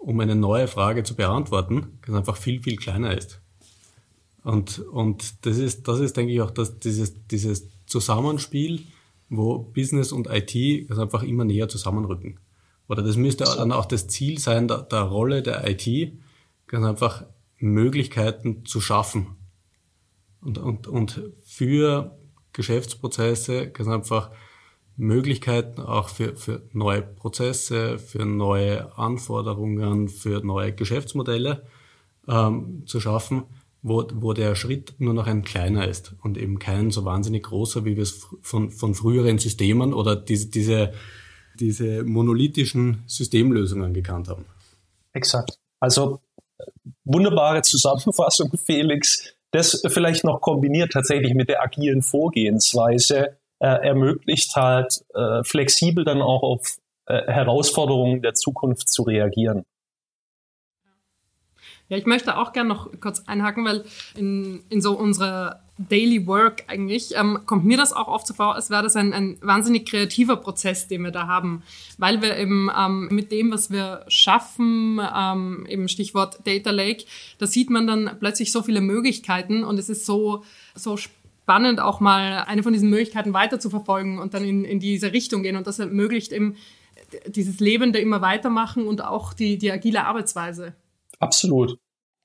um 0.00 0.18
eine 0.20 0.34
neue 0.34 0.66
Frage 0.66 1.02
zu 1.02 1.14
beantworten, 1.14 1.98
ganz 2.00 2.16
einfach 2.16 2.36
viel, 2.36 2.62
viel 2.62 2.76
kleiner 2.76 3.16
ist. 3.16 3.40
Und, 4.42 4.78
und 4.78 5.44
das 5.44 5.58
ist, 5.58 5.86
das 5.86 6.00
ist, 6.00 6.16
denke 6.16 6.32
ich, 6.32 6.40
auch 6.40 6.50
das, 6.50 6.78
dieses, 6.78 7.14
dieses 7.26 7.68
Zusammenspiel, 7.90 8.86
wo 9.28 9.58
Business 9.58 10.12
und 10.12 10.28
IT 10.28 10.88
ganz 10.88 11.00
einfach 11.00 11.22
immer 11.22 11.44
näher 11.44 11.68
zusammenrücken. 11.68 12.40
Oder 12.88 13.02
das 13.02 13.16
müsste 13.16 13.44
dann 13.44 13.72
auch 13.72 13.86
das 13.86 14.08
Ziel 14.08 14.38
sein, 14.38 14.66
der, 14.66 14.82
der 14.82 15.02
Rolle 15.02 15.42
der 15.42 15.68
IT, 15.68 16.12
ganz 16.66 16.86
einfach 16.86 17.24
Möglichkeiten 17.58 18.64
zu 18.64 18.80
schaffen. 18.80 19.36
Und, 20.40 20.58
und, 20.58 20.86
und 20.88 21.22
für 21.44 22.18
Geschäftsprozesse 22.52 23.70
ganz 23.70 23.88
einfach 23.88 24.30
Möglichkeiten 24.96 25.80
auch 25.80 26.08
für, 26.08 26.36
für 26.36 26.62
neue 26.72 27.02
Prozesse, 27.02 27.98
für 27.98 28.24
neue 28.24 28.96
Anforderungen, 28.98 30.08
für 30.08 30.44
neue 30.44 30.72
Geschäftsmodelle 30.74 31.64
ähm, 32.28 32.82
zu 32.86 33.00
schaffen, 33.00 33.44
wo, 33.82 34.06
wo 34.14 34.32
der 34.32 34.54
Schritt 34.54 34.94
nur 34.98 35.14
noch 35.14 35.26
ein 35.26 35.42
kleiner 35.42 35.88
ist 35.88 36.14
und 36.22 36.36
eben 36.36 36.58
kein 36.58 36.90
so 36.90 37.04
wahnsinnig 37.04 37.44
großer, 37.44 37.84
wie 37.84 37.96
wir 37.96 38.02
es 38.02 38.26
von, 38.42 38.70
von 38.70 38.94
früheren 38.94 39.38
Systemen 39.38 39.94
oder 39.94 40.16
diese, 40.16 40.48
diese, 40.50 40.92
diese 41.58 42.04
monolithischen 42.04 43.02
Systemlösungen 43.06 43.94
gekannt 43.94 44.28
haben. 44.28 44.44
Exakt. 45.12 45.58
Also 45.80 46.20
wunderbare 47.04 47.62
Zusammenfassung, 47.62 48.52
Felix. 48.64 49.34
Das 49.52 49.82
vielleicht 49.88 50.22
noch 50.24 50.40
kombiniert 50.40 50.92
tatsächlich 50.92 51.34
mit 51.34 51.48
der 51.48 51.62
agilen 51.62 52.02
Vorgehensweise 52.02 53.38
äh, 53.58 53.66
ermöglicht 53.66 54.54
halt 54.54 55.04
äh, 55.14 55.42
flexibel 55.42 56.04
dann 56.04 56.22
auch 56.22 56.42
auf 56.42 56.78
äh, 57.06 57.26
Herausforderungen 57.26 58.22
der 58.22 58.34
Zukunft 58.34 58.88
zu 58.88 59.02
reagieren. 59.02 59.64
Ja, 61.90 61.96
ich 61.96 62.06
möchte 62.06 62.36
auch 62.36 62.52
gerne 62.52 62.68
noch 62.68 62.88
kurz 63.00 63.24
einhaken, 63.26 63.64
weil 63.64 63.84
in, 64.14 64.62
in 64.68 64.80
so 64.80 64.96
unserer 64.96 65.60
Daily 65.76 66.24
Work 66.28 66.62
eigentlich 66.68 67.16
ähm, 67.16 67.40
kommt 67.46 67.64
mir 67.64 67.76
das 67.76 67.92
auch 67.92 68.06
oft 68.06 68.28
so 68.28 68.34
vor, 68.34 68.54
als 68.54 68.70
wäre 68.70 68.84
das 68.84 68.94
ein, 68.94 69.12
ein 69.12 69.38
wahnsinnig 69.40 69.86
kreativer 69.86 70.36
Prozess, 70.36 70.86
den 70.86 71.02
wir 71.02 71.10
da 71.10 71.26
haben, 71.26 71.64
weil 71.98 72.22
wir 72.22 72.36
eben 72.36 72.70
ähm, 72.78 73.08
mit 73.10 73.32
dem, 73.32 73.50
was 73.50 73.72
wir 73.72 74.04
schaffen, 74.06 75.00
ähm, 75.00 75.66
eben 75.68 75.88
Stichwort 75.88 76.38
Data 76.46 76.70
Lake, 76.70 77.06
da 77.38 77.48
sieht 77.48 77.70
man 77.70 77.88
dann 77.88 78.18
plötzlich 78.20 78.52
so 78.52 78.62
viele 78.62 78.80
Möglichkeiten 78.80 79.64
und 79.64 79.76
es 79.76 79.88
ist 79.88 80.06
so, 80.06 80.44
so 80.76 80.96
spannend, 80.96 81.80
auch 81.80 81.98
mal 81.98 82.44
eine 82.46 82.62
von 82.62 82.72
diesen 82.72 82.90
Möglichkeiten 82.90 83.32
weiter 83.32 83.58
zu 83.58 83.68
verfolgen 83.68 84.20
und 84.20 84.34
dann 84.34 84.44
in, 84.44 84.64
in 84.64 84.78
diese 84.78 85.12
Richtung 85.12 85.42
gehen 85.42 85.56
und 85.56 85.66
das 85.66 85.80
ermöglicht 85.80 86.30
eben 86.30 86.54
dieses 87.26 87.58
Lebende 87.58 87.98
immer 87.98 88.20
weitermachen 88.20 88.86
und 88.86 89.02
auch 89.02 89.32
die, 89.32 89.58
die 89.58 89.72
agile 89.72 90.04
Arbeitsweise. 90.04 90.74
Absolut. 91.20 91.78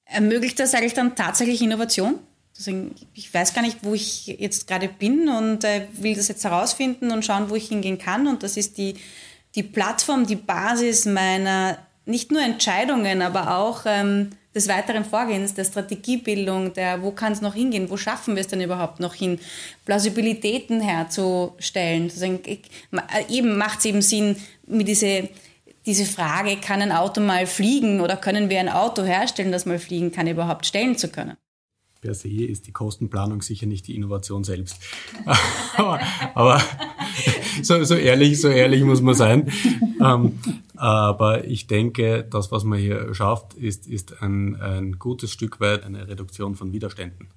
Ermöglicht 0.06 0.60
das 0.60 0.74
eigentlich 0.74 0.94
dann 0.94 1.16
tatsächlich 1.16 1.62
Innovation? 1.62 2.20
Deswegen, 2.58 2.96
ich 3.14 3.34
weiß 3.34 3.54
gar 3.54 3.62
nicht, 3.62 3.80
wo 3.82 3.94
ich 3.94 4.28
jetzt 4.28 4.68
gerade 4.68 4.88
bin 4.88 5.28
und 5.28 5.64
äh, 5.64 5.88
will 5.94 6.16
das 6.16 6.30
jetzt 6.30 6.46
herausfinden 6.46 7.12
und 7.12 7.26
schauen, 7.26 7.50
wo 7.50 7.56
ich 7.56 7.68
hingehen 7.68 7.98
kann. 7.98 8.28
Und 8.28 8.44
das 8.44 8.56
ist 8.56 8.78
die, 8.78 8.96
die 9.56 9.64
Plattform, 9.64 10.26
die 10.26 10.38
Basis 10.38 11.06
meiner 11.06 11.78
nicht 12.06 12.32
nur 12.32 12.42
Entscheidungen, 12.42 13.22
aber 13.22 13.58
auch 13.58 13.82
ähm, 13.86 14.30
des 14.54 14.70
weiteren 14.70 15.04
Vorgehens, 15.04 15.54
der 15.54 15.66
Strategiebildung, 15.66 16.74
der 16.74 17.02
wo 17.02 17.12
kann 17.12 17.34
es 17.34 17.42
noch 17.42 17.56
hingehen, 17.56 17.90
wo 17.90 17.98
schaffen 17.98 18.36
wir 18.36 18.42
es 18.42 18.48
denn 18.48 18.62
überhaupt 18.62 19.02
noch 19.02 19.16
hin, 19.16 19.40
Plausibilitäten 19.86 20.80
herzustellen. 20.80 22.08
Deswegen, 22.08 22.40
ich, 22.46 22.62
äh, 22.92 23.34
eben 23.34 23.58
macht 23.58 23.80
es 23.80 23.86
eben 23.86 24.02
Sinn, 24.02 24.38
mit 24.66 24.88
diese 24.88 25.30
diese 25.86 26.06
Frage, 26.06 26.58
kann 26.58 26.82
ein 26.82 26.92
Auto 26.92 27.22
mal 27.22 27.46
fliegen 27.46 28.02
oder 28.02 28.18
können 28.18 28.50
wir 28.50 28.60
ein 28.60 28.70
Auto 28.70 29.04
herstellen, 29.04 29.52
das 29.52 29.66
mal 29.66 29.80
fliegen 29.80 30.12
kann, 30.12 30.28
überhaupt 30.28 30.66
stellen 30.66 30.98
zu 30.98 31.10
können? 31.10 31.38
Per 32.02 32.14
se 32.14 32.30
ist 32.30 32.68
die 32.68 32.72
Kostenplanung 32.72 33.42
sicher 33.42 33.66
nicht 33.66 33.88
die 33.88 33.96
Innovation 33.96 34.44
selbst. 34.44 34.78
aber, 35.76 36.00
aber 36.36 36.62
so, 37.64 37.84
so, 37.84 37.96
ehrlich, 37.96 38.40
so 38.40 38.48
ehrlich 38.48 38.84
muss 38.84 39.02
man 39.02 39.16
sein. 39.16 39.52
Ähm, 40.00 40.40
aber 40.76 41.46
ich 41.46 41.68
denke, 41.68 42.24
das, 42.30 42.52
was 42.52 42.64
man 42.64 42.80
hier 42.80 43.14
schafft, 43.16 43.54
ist, 43.56 43.88
ist 43.88 44.22
ein, 44.22 44.56
ein 44.62 45.00
gutes 45.00 45.32
Stück 45.32 45.60
weit 45.60 45.84
eine 45.84 46.08
Reduktion 46.08 46.56
von 46.56 46.74
Widerständen. 46.74 47.30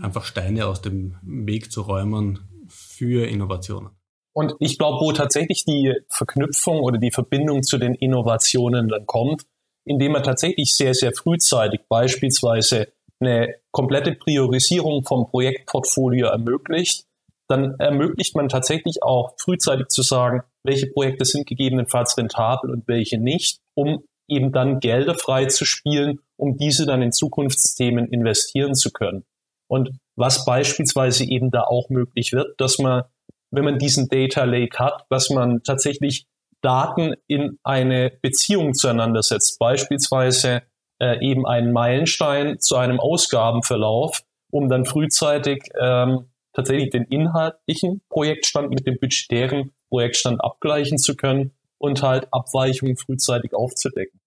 Einfach 0.00 0.24
Steine 0.24 0.66
aus 0.66 0.80
dem 0.80 1.16
Weg 1.22 1.72
zu 1.72 1.80
räumen 1.82 2.40
für 2.68 3.26
Innovationen. 3.26 3.97
Und 4.38 4.54
ich 4.60 4.78
glaube, 4.78 5.04
wo 5.04 5.10
tatsächlich 5.10 5.64
die 5.64 5.94
Verknüpfung 6.08 6.78
oder 6.78 6.98
die 6.98 7.10
Verbindung 7.10 7.64
zu 7.64 7.76
den 7.76 7.96
Innovationen 7.96 8.88
dann 8.88 9.04
kommt, 9.04 9.42
indem 9.84 10.12
man 10.12 10.22
tatsächlich 10.22 10.76
sehr, 10.76 10.94
sehr 10.94 11.12
frühzeitig 11.12 11.80
beispielsweise 11.88 12.86
eine 13.18 13.56
komplette 13.72 14.12
Priorisierung 14.12 15.04
vom 15.04 15.28
Projektportfolio 15.28 16.28
ermöglicht, 16.28 17.04
dann 17.48 17.74
ermöglicht 17.80 18.36
man 18.36 18.48
tatsächlich 18.48 19.02
auch 19.02 19.34
frühzeitig 19.40 19.88
zu 19.88 20.02
sagen, 20.02 20.44
welche 20.62 20.86
Projekte 20.86 21.24
sind 21.24 21.48
gegebenenfalls 21.48 22.16
rentabel 22.16 22.70
und 22.70 22.86
welche 22.86 23.18
nicht, 23.18 23.58
um 23.74 24.04
eben 24.28 24.52
dann 24.52 24.78
Gelder 24.78 25.16
frei 25.16 25.46
zu 25.46 25.64
spielen, 25.64 26.20
um 26.36 26.56
diese 26.56 26.86
dann 26.86 27.02
in 27.02 27.10
Zukunftsthemen 27.10 28.06
investieren 28.06 28.76
zu 28.76 28.92
können. 28.92 29.24
Und 29.66 29.98
was 30.14 30.44
beispielsweise 30.44 31.24
eben 31.24 31.50
da 31.50 31.62
auch 31.62 31.88
möglich 31.90 32.32
wird, 32.32 32.54
dass 32.60 32.78
man 32.78 33.02
wenn 33.50 33.64
man 33.64 33.78
diesen 33.78 34.08
Data 34.08 34.44
Lake 34.44 34.78
hat, 34.78 35.06
dass 35.10 35.30
man 35.30 35.62
tatsächlich 35.62 36.26
Daten 36.60 37.14
in 37.26 37.58
eine 37.62 38.10
Beziehung 38.22 38.74
zueinander 38.74 39.22
setzt, 39.22 39.58
beispielsweise 39.58 40.62
äh, 41.00 41.24
eben 41.24 41.46
einen 41.46 41.72
Meilenstein 41.72 42.58
zu 42.60 42.76
einem 42.76 42.98
Ausgabenverlauf, 42.98 44.22
um 44.50 44.68
dann 44.68 44.84
frühzeitig 44.84 45.62
ähm, 45.80 46.30
tatsächlich 46.52 46.90
den 46.90 47.04
inhaltlichen 47.04 48.02
Projektstand 48.08 48.70
mit 48.70 48.86
dem 48.86 48.98
budgetären 48.98 49.72
Projektstand 49.88 50.42
abgleichen 50.42 50.98
zu 50.98 51.14
können 51.14 51.52
und 51.78 52.02
halt 52.02 52.26
Abweichungen 52.32 52.96
frühzeitig 52.96 53.54
aufzudecken. 53.54 54.17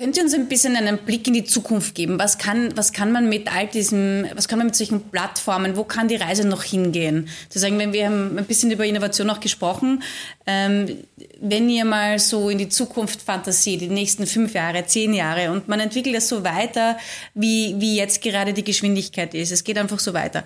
Könnt 0.00 0.16
ihr 0.16 0.22
uns 0.22 0.32
ein 0.32 0.48
bisschen 0.48 0.76
einen 0.76 0.96
Blick 0.96 1.26
in 1.26 1.34
die 1.34 1.44
Zukunft 1.44 1.94
geben? 1.94 2.18
Was 2.18 2.38
kann, 2.38 2.74
was 2.74 2.94
kann 2.94 3.12
man 3.12 3.28
mit 3.28 3.54
all 3.54 3.66
diesem, 3.66 4.24
was 4.34 4.48
kann 4.48 4.56
man 4.56 4.68
mit 4.68 4.74
solchen 4.74 5.02
Plattformen, 5.10 5.76
wo 5.76 5.84
kann 5.84 6.08
die 6.08 6.16
Reise 6.16 6.48
noch 6.48 6.62
hingehen? 6.62 7.28
Zu 7.50 7.58
sagen, 7.58 7.78
wenn 7.78 7.92
wir 7.92 8.06
haben 8.06 8.38
ein 8.38 8.46
bisschen 8.46 8.70
über 8.70 8.86
Innovation 8.86 9.26
noch 9.26 9.40
gesprochen, 9.40 10.02
ähm, 10.46 10.96
wenn 11.42 11.68
ihr 11.68 11.84
mal 11.84 12.18
so 12.18 12.48
in 12.48 12.56
die 12.56 12.70
Zukunft 12.70 13.20
fantasiert, 13.20 13.82
die 13.82 13.88
nächsten 13.88 14.26
fünf 14.26 14.54
Jahre, 14.54 14.86
zehn 14.86 15.12
Jahre 15.12 15.50
und 15.50 15.68
man 15.68 15.80
entwickelt 15.80 16.16
das 16.16 16.30
so 16.30 16.44
weiter, 16.44 16.96
wie, 17.34 17.74
wie 17.76 17.96
jetzt 17.96 18.22
gerade 18.22 18.54
die 18.54 18.64
Geschwindigkeit 18.64 19.34
ist. 19.34 19.52
Es 19.52 19.64
geht 19.64 19.76
einfach 19.76 19.98
so 19.98 20.14
weiter. 20.14 20.44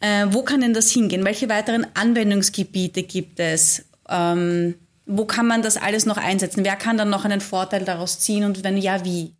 Äh, 0.00 0.26
wo 0.30 0.42
kann 0.42 0.62
denn 0.62 0.74
das 0.74 0.90
hingehen? 0.90 1.24
Welche 1.24 1.48
weiteren 1.48 1.86
Anwendungsgebiete 1.94 3.04
gibt 3.04 3.38
es? 3.38 3.84
Ähm, 4.08 4.74
wo 5.06 5.24
kann 5.24 5.46
man 5.46 5.62
das 5.62 5.76
alles 5.76 6.06
noch 6.06 6.16
einsetzen? 6.16 6.64
Wer 6.64 6.76
kann 6.76 6.96
dann 6.96 7.10
noch 7.10 7.24
einen 7.24 7.40
Vorteil 7.40 7.84
daraus 7.84 8.20
ziehen 8.20 8.44
und 8.44 8.64
wenn 8.64 8.76
ja, 8.76 9.04
wie? 9.04 9.36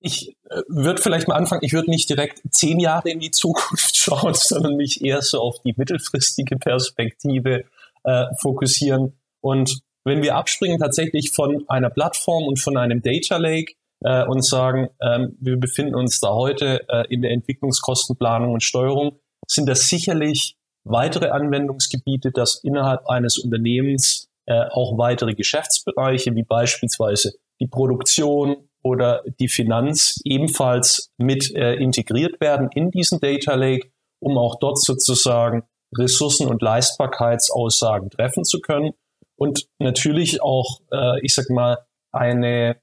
Ich 0.00 0.36
äh, 0.50 0.62
würde 0.68 1.02
vielleicht 1.02 1.28
mal 1.28 1.34
anfangen, 1.34 1.64
ich 1.64 1.72
würde 1.72 1.90
nicht 1.90 2.08
direkt 2.08 2.40
zehn 2.50 2.78
Jahre 2.78 3.10
in 3.10 3.20
die 3.20 3.30
Zukunft 3.30 3.96
schauen, 3.96 4.34
sondern 4.34 4.76
mich 4.76 5.04
eher 5.04 5.22
so 5.22 5.40
auf 5.40 5.60
die 5.62 5.74
mittelfristige 5.76 6.56
Perspektive 6.56 7.64
äh, 8.04 8.24
fokussieren. 8.40 9.18
Und 9.40 9.80
wenn 10.04 10.22
wir 10.22 10.36
abspringen 10.36 10.78
tatsächlich 10.78 11.32
von 11.32 11.64
einer 11.68 11.90
Plattform 11.90 12.44
und 12.44 12.60
von 12.60 12.76
einem 12.76 13.02
Data 13.02 13.36
Lake 13.36 13.74
äh, 14.00 14.24
und 14.24 14.44
sagen, 14.44 14.88
ähm, 15.00 15.36
wir 15.40 15.56
befinden 15.56 15.94
uns 15.94 16.20
da 16.20 16.28
heute 16.28 16.88
äh, 16.88 17.06
in 17.12 17.22
der 17.22 17.32
Entwicklungskostenplanung 17.32 18.52
und 18.52 18.62
Steuerung, 18.62 19.18
sind 19.46 19.68
das 19.68 19.88
sicherlich 19.88 20.57
weitere 20.88 21.28
Anwendungsgebiete, 21.28 22.30
dass 22.32 22.62
innerhalb 22.62 23.06
eines 23.08 23.38
Unternehmens 23.38 24.28
äh, 24.46 24.64
auch 24.70 24.98
weitere 24.98 25.34
Geschäftsbereiche 25.34 26.34
wie 26.34 26.42
beispielsweise 26.42 27.34
die 27.60 27.66
Produktion 27.66 28.68
oder 28.82 29.22
die 29.40 29.48
Finanz 29.48 30.20
ebenfalls 30.24 31.10
mit 31.18 31.54
äh, 31.54 31.74
integriert 31.74 32.40
werden 32.40 32.70
in 32.74 32.90
diesen 32.90 33.20
Data 33.20 33.54
Lake, 33.54 33.90
um 34.20 34.38
auch 34.38 34.58
dort 34.58 34.80
sozusagen 34.80 35.64
Ressourcen- 35.96 36.48
und 36.48 36.62
Leistbarkeitsaussagen 36.62 38.10
treffen 38.10 38.44
zu 38.44 38.60
können. 38.60 38.92
Und 39.36 39.68
natürlich 39.78 40.42
auch, 40.42 40.80
äh, 40.92 41.20
ich 41.22 41.34
sag 41.34 41.50
mal, 41.50 41.78
eine 42.12 42.80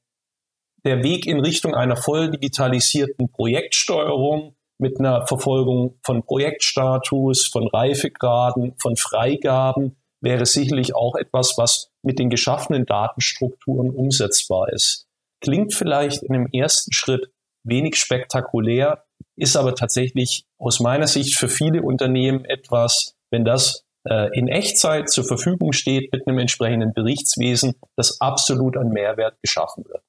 der 0.86 1.04
Weg 1.04 1.26
in 1.26 1.40
Richtung 1.40 1.74
einer 1.74 1.96
voll 1.96 2.30
digitalisierten 2.30 3.30
Projektsteuerung 3.32 4.55
mit 4.78 5.00
einer 5.00 5.26
Verfolgung 5.28 5.98
von 6.04 6.24
Projektstatus, 6.24 7.48
von 7.48 7.68
Reifegraden, 7.68 8.76
von 8.80 8.98
Freigaben 8.98 9.98
wäre 10.22 10.46
sicherlich 10.46 10.96
auch 10.96 11.16
etwas, 11.16 11.54
was 11.58 11.92
mit 12.02 12.20
den 12.20 12.30
geschaffenen 12.30 12.86
Datenstrukturen 12.86 13.92
umsetzbar 13.92 14.72
ist. 14.74 15.08
Klingt 15.42 15.74
vielleicht 15.74 16.24
in 16.24 16.34
dem 16.34 16.48
ersten 16.52 16.92
Schritt 16.92 17.32
wenig 17.64 17.96
spektakulär, 17.96 19.06
ist 19.36 19.56
aber 19.56 19.76
tatsächlich 19.76 20.46
aus 20.58 20.80
meiner 20.80 21.08
Sicht 21.08 21.36
für 21.36 21.50
viele 21.50 21.82
Unternehmen 21.82 22.46
etwas, 22.46 23.16
wenn 23.32 23.46
das 23.46 23.86
äh, 24.10 24.30
in 24.38 24.48
Echtzeit 24.48 25.10
zur 25.10 25.26
Verfügung 25.26 25.74
steht 25.74 26.12
mit 26.12 26.28
einem 26.28 26.40
entsprechenden 26.40 26.94
Berichtswesen, 26.94 27.76
das 27.96 28.22
absolut 28.22 28.78
an 28.78 28.90
Mehrwert 28.90 29.38
geschaffen 29.42 29.86
wird. 29.86 30.04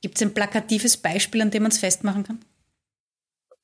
Gibt 0.00 0.16
es 0.16 0.22
ein 0.22 0.34
plakatives 0.34 0.96
Beispiel, 0.96 1.42
an 1.42 1.50
dem 1.50 1.64
man 1.64 1.72
es 1.72 1.78
festmachen 1.78 2.22
kann? 2.22 2.40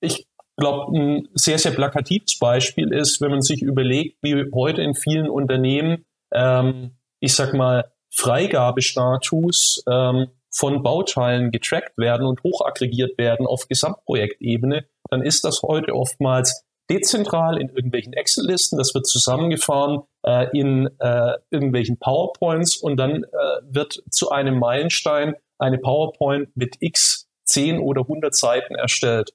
Ich 0.04 0.26
glaube, 0.56 0.96
ein 0.96 1.28
sehr, 1.34 1.58
sehr 1.58 1.72
plakatives 1.72 2.38
Beispiel 2.38 2.92
ist, 2.92 3.20
wenn 3.20 3.30
man 3.30 3.40
sich 3.40 3.62
überlegt, 3.62 4.18
wie 4.22 4.44
heute 4.54 4.82
in 4.82 4.94
vielen 4.94 5.28
Unternehmen, 5.28 6.04
ähm, 6.32 6.96
ich 7.20 7.34
sag 7.34 7.54
mal, 7.54 7.90
Freigabestatus 8.14 9.82
ähm, 9.90 10.28
von 10.50 10.82
Bauteilen 10.82 11.50
getrackt 11.50 11.98
werden 11.98 12.26
und 12.26 12.42
hochaggregiert 12.44 13.18
werden 13.18 13.46
auf 13.46 13.66
Gesamtprojektebene, 13.66 14.84
dann 15.10 15.22
ist 15.22 15.44
das 15.44 15.62
heute 15.62 15.94
oftmals 15.94 16.64
dezentral 16.90 17.58
in 17.60 17.70
irgendwelchen 17.70 18.12
Excel-Listen, 18.12 18.76
das 18.76 18.94
wird 18.94 19.06
zusammengefahren 19.06 20.02
äh, 20.22 20.46
in 20.56 20.88
äh, 21.00 21.32
irgendwelchen 21.50 21.98
PowerPoints 21.98 22.76
und 22.76 22.98
dann 22.98 23.24
äh, 23.24 23.28
wird 23.68 24.02
zu 24.10 24.30
einem 24.30 24.58
Meilenstein 24.58 25.34
eine 25.58 25.78
PowerPoint 25.78 26.54
mit 26.56 26.76
x 26.80 27.26
10 27.46 27.80
oder 27.80 28.02
100 28.02 28.34
Seiten 28.34 28.74
erstellt. 28.74 29.30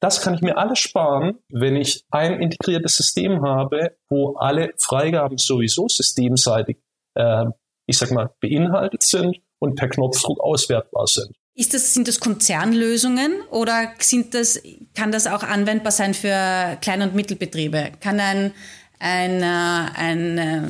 Das 0.00 0.20
kann 0.20 0.34
ich 0.34 0.40
mir 0.40 0.56
alles 0.56 0.78
sparen, 0.78 1.38
wenn 1.48 1.74
ich 1.76 2.04
ein 2.10 2.40
integriertes 2.40 2.96
System 2.96 3.42
habe, 3.42 3.96
wo 4.08 4.36
alle 4.36 4.72
Freigaben 4.78 5.38
sowieso 5.38 5.88
systemseitig, 5.88 6.78
äh, 7.14 7.46
ich 7.86 7.98
sag 7.98 8.12
mal, 8.12 8.30
beinhaltet 8.40 9.02
sind 9.02 9.38
und 9.58 9.74
per 9.74 9.88
Knopfdruck 9.88 10.40
auswertbar 10.40 11.06
sind. 11.08 11.34
Ist 11.54 11.74
das, 11.74 11.92
sind 11.92 12.06
das 12.06 12.20
Konzernlösungen 12.20 13.42
oder 13.50 13.92
sind 13.98 14.34
das, 14.34 14.62
kann 14.94 15.10
das 15.10 15.26
auch 15.26 15.42
anwendbar 15.42 15.90
sein 15.90 16.14
für 16.14 16.78
Klein- 16.80 17.02
und 17.02 17.16
Mittelbetriebe? 17.16 17.90
Kann 18.00 18.20
ein, 18.20 18.52
ein, 19.00 19.42
äh, 19.42 19.90
ein, 19.96 20.38
äh, 20.38 20.62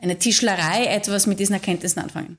eine 0.00 0.18
Tischlerei 0.18 0.86
etwas 0.86 1.26
mit 1.26 1.38
diesen 1.38 1.52
Erkenntnissen 1.52 2.00
anfangen? 2.00 2.38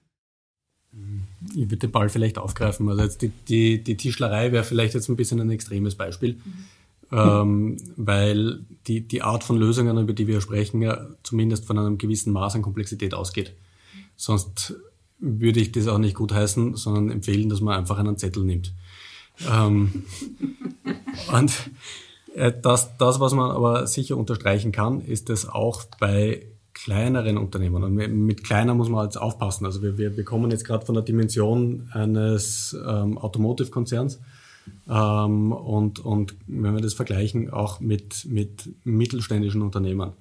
Ich 1.57 1.69
würde 1.69 1.87
den 1.87 1.91
Ball 1.91 2.09
vielleicht 2.09 2.37
aufgreifen. 2.37 2.87
Also 2.89 3.03
jetzt 3.03 3.21
die, 3.21 3.31
die, 3.47 3.83
die 3.83 3.97
Tischlerei 3.97 4.51
wäre 4.51 4.63
vielleicht 4.63 4.93
jetzt 4.93 5.09
ein 5.09 5.15
bisschen 5.15 5.39
ein 5.41 5.49
extremes 5.49 5.95
Beispiel, 5.95 6.33
mhm. 6.33 7.17
ähm, 7.17 7.77
weil 7.95 8.59
die, 8.87 9.01
die 9.01 9.21
Art 9.21 9.43
von 9.43 9.57
Lösungen, 9.57 9.97
über 9.97 10.13
die 10.13 10.27
wir 10.27 10.41
sprechen, 10.41 10.81
ja 10.81 11.07
zumindest 11.23 11.65
von 11.65 11.77
einem 11.77 11.97
gewissen 11.97 12.31
Maß 12.31 12.55
an 12.55 12.61
Komplexität 12.61 13.13
ausgeht. 13.13 13.53
Sonst 14.15 14.75
würde 15.19 15.59
ich 15.59 15.71
das 15.71 15.87
auch 15.87 15.97
nicht 15.97 16.15
gut 16.15 16.31
heißen, 16.31 16.75
sondern 16.75 17.09
empfehlen, 17.09 17.49
dass 17.49 17.61
man 17.61 17.77
einfach 17.77 17.97
einen 17.97 18.17
Zettel 18.17 18.43
nimmt. 18.43 18.73
Ähm, 19.49 20.03
und 21.33 21.51
äh, 22.35 22.53
das, 22.61 22.97
das, 22.97 23.19
was 23.19 23.33
man 23.33 23.51
aber 23.51 23.87
sicher 23.87 24.15
unterstreichen 24.15 24.71
kann, 24.71 25.01
ist 25.01 25.29
dass 25.29 25.49
auch 25.49 25.85
bei 25.99 26.45
kleineren 26.83 27.37
Unternehmen. 27.37 27.83
Und 27.83 27.95
mit 27.95 28.43
kleiner 28.43 28.75
muss 28.75 28.89
man 28.89 29.05
jetzt 29.05 29.17
aufpassen. 29.17 29.65
Also 29.65 29.81
wir, 29.81 29.97
wir, 29.97 30.15
wir 30.15 30.23
kommen 30.23 30.51
jetzt 30.51 30.65
gerade 30.65 30.85
von 30.85 30.95
der 30.95 31.03
Dimension 31.03 31.89
eines 31.91 32.77
ähm, 32.87 33.17
Automotive-Konzerns. 33.17 34.19
Ähm, 34.87 35.51
und, 35.51 35.99
und 35.99 36.35
wenn 36.45 36.75
wir 36.75 36.81
das 36.81 36.93
vergleichen 36.93 37.49
auch 37.49 37.79
mit, 37.79 38.25
mit 38.25 38.69
mittelständischen 38.83 39.61
Unternehmen, 39.61 40.11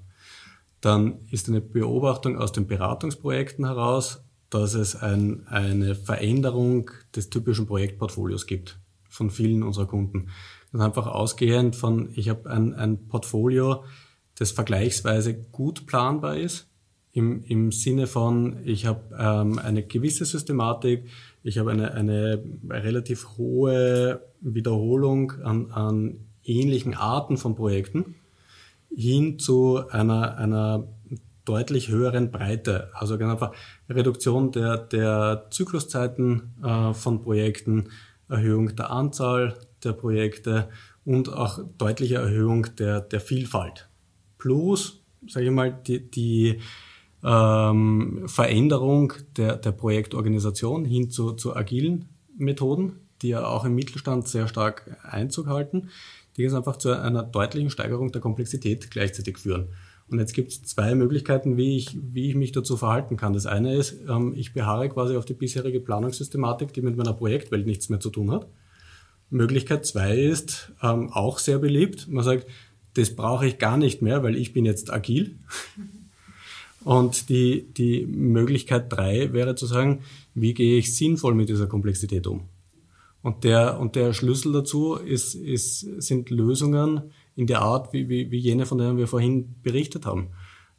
dann 0.81 1.19
ist 1.31 1.49
eine 1.49 1.61
Beobachtung 1.61 2.39
aus 2.39 2.53
den 2.53 2.67
Beratungsprojekten 2.67 3.67
heraus, 3.67 4.23
dass 4.49 4.75
es 4.75 4.97
ein, 4.97 5.47
eine 5.49 5.95
Veränderung 5.95 6.91
des 7.15 7.29
typischen 7.29 7.67
Projektportfolios 7.67 8.47
gibt 8.47 8.79
von 9.09 9.31
vielen 9.31 9.63
unserer 9.63 9.87
Kunden. 9.87 10.29
Das 10.73 10.81
ist 10.81 10.87
einfach 10.87 11.07
ausgehend 11.07 11.77
von, 11.77 12.11
ich 12.15 12.29
habe 12.29 12.49
ein, 12.49 12.75
ein 12.75 13.09
Portfolio, 13.09 13.85
das 14.39 14.51
vergleichsweise 14.51 15.35
gut 15.35 15.87
planbar 15.87 16.37
ist, 16.37 16.69
im, 17.13 17.43
im 17.45 17.73
Sinne 17.73 18.07
von, 18.07 18.59
ich 18.65 18.85
habe 18.85 19.17
ähm, 19.19 19.59
eine 19.59 19.83
gewisse 19.83 20.27
Systematik, 20.27 21.05
ich 21.43 21.59
habe 21.59 21.71
eine, 21.71 21.95
eine 21.95 22.43
relativ 22.69 23.39
hohe 23.39 24.21
Wiederholung 24.41 25.33
an, 25.43 25.71
an 25.71 26.19
ähnlichen 26.45 26.95
Arten 26.95 27.39
von 27.39 27.55
Projekten 27.55 28.17
hin 28.95 29.39
zu 29.39 29.89
einer, 29.89 30.37
einer 30.37 30.89
deutlich 31.47 31.89
höheren 31.89 32.31
Breite. 32.31 32.91
Also 32.93 33.17
ganz 33.17 33.33
einfach 33.33 33.53
Reduktion 33.89 34.53
der, 34.53 34.77
der 34.77 35.47
Zykluszeiten 35.51 36.55
äh, 36.63 36.93
von 36.93 37.23
Projekten, 37.23 37.89
Erhöhung 38.29 38.77
der 38.77 38.91
Anzahl 38.91 39.55
der 39.85 39.93
Projekte 39.93 40.69
und 41.05 41.33
auch 41.33 41.61
deutliche 41.79 42.17
Erhöhung 42.17 42.67
der, 42.77 43.01
der 43.01 43.21
Vielfalt. 43.21 43.89
Plus, 44.47 45.01
sage 45.27 45.47
ich 45.47 45.53
mal, 45.53 45.73
die, 45.73 46.09
die 46.09 46.61
ähm, 47.25 48.23
Veränderung 48.27 49.13
der, 49.37 49.57
der 49.57 49.73
Projektorganisation 49.73 50.85
hin 50.85 51.11
zu, 51.11 51.33
zu 51.33 51.57
agilen 51.57 52.05
Methoden, 52.39 52.93
die 53.23 53.31
ja 53.31 53.45
auch 53.45 53.65
im 53.65 53.75
Mittelstand 53.75 54.29
sehr 54.29 54.47
stark 54.47 54.97
Einzug 55.03 55.49
halten, 55.49 55.89
die 56.37 56.43
jetzt 56.43 56.55
einfach 56.55 56.77
zu 56.77 56.91
einer 56.93 57.25
deutlichen 57.25 57.71
Steigerung 57.71 58.13
der 58.13 58.21
Komplexität 58.21 58.89
gleichzeitig 58.93 59.39
führen. 59.39 59.67
Und 60.09 60.21
jetzt 60.21 60.33
gibt 60.33 60.53
es 60.53 60.63
zwei 60.63 60.95
Möglichkeiten, 60.95 61.57
wie 61.57 61.77
ich, 61.77 61.99
wie 62.01 62.29
ich 62.29 62.37
mich 62.37 62.53
dazu 62.53 62.77
verhalten 62.77 63.17
kann. 63.17 63.33
Das 63.33 63.47
eine 63.47 63.75
ist, 63.75 63.97
ähm, 64.09 64.33
ich 64.37 64.53
beharre 64.53 64.89
quasi 64.89 65.17
auf 65.17 65.25
die 65.25 65.35
bisherige 65.35 65.81
Planungssystematik, 65.81 66.73
die 66.73 66.83
mit 66.83 66.97
meiner 66.97 67.15
Projektwelt 67.15 67.67
nichts 67.67 67.89
mehr 67.89 67.99
zu 67.99 68.11
tun 68.11 68.31
hat. 68.31 68.47
Möglichkeit 69.29 69.85
zwei 69.85 70.17
ist 70.17 70.71
ähm, 70.85 71.11
auch 71.13 71.41
sehr 71.41 71.59
beliebt. 71.59 72.07
Man 72.07 72.23
sagt, 72.23 72.47
das 72.97 73.15
brauche 73.15 73.47
ich 73.47 73.59
gar 73.59 73.77
nicht 73.77 74.03
mehr, 74.03 74.23
weil 74.23 74.37
ich 74.37 74.53
bin 74.53 74.65
jetzt 74.65 74.93
agil. 74.93 75.37
Und 76.85 77.29
die, 77.29 77.67
die 77.77 78.07
Möglichkeit 78.07 78.93
drei 78.93 79.33
wäre 79.33 79.57
zu 79.57 79.67
sagen, 79.67 80.01
wie 80.35 80.55
gehe 80.55 80.79
ich 80.79 80.97
sinnvoll 80.97 81.35
mit 81.35 81.49
dieser 81.49 81.67
Komplexität 81.67 82.27
um? 82.27 82.43
Und 83.23 83.43
der, 83.43 83.81
und 83.81 83.97
der 83.97 84.13
Schlüssel 84.13 84.53
dazu 84.53 84.95
ist, 84.95 85.35
ist, 85.35 85.81
sind 86.01 86.31
Lösungen, 86.31 87.11
in 87.37 87.47
der 87.47 87.61
Art, 87.61 87.93
wie, 87.93 88.09
wie, 88.09 88.31
wie 88.31 88.39
jene, 88.39 88.67
von 88.67 88.79
denen 88.79 88.97
wir 88.97 89.07
vorhin 89.07 89.57
berichtet 89.63 90.07
haben. 90.07 90.29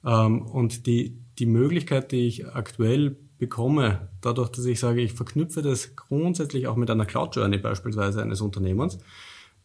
Ähm, 0.04 0.42
und 0.42 0.88
die, 0.88 1.18
die 1.38 1.46
Möglichkeit, 1.46 2.12
die 2.12 2.28
ich 2.28 2.48
aktuell 2.48 3.16
bekomme, 3.38 4.10
dadurch, 4.22 4.50
dass 4.50 4.66
ich 4.66 4.80
sage, 4.80 5.02
ich 5.02 5.14
verknüpfe 5.14 5.62
das 5.62 5.96
grundsätzlich 5.96 6.68
auch 6.68 6.76
mit 6.76 6.90
einer 6.90 7.06
Cloud 7.06 7.36
Journey 7.36 7.60
beispielsweise 7.60 8.22
eines 8.22 8.42
Unternehmens, 8.42 8.98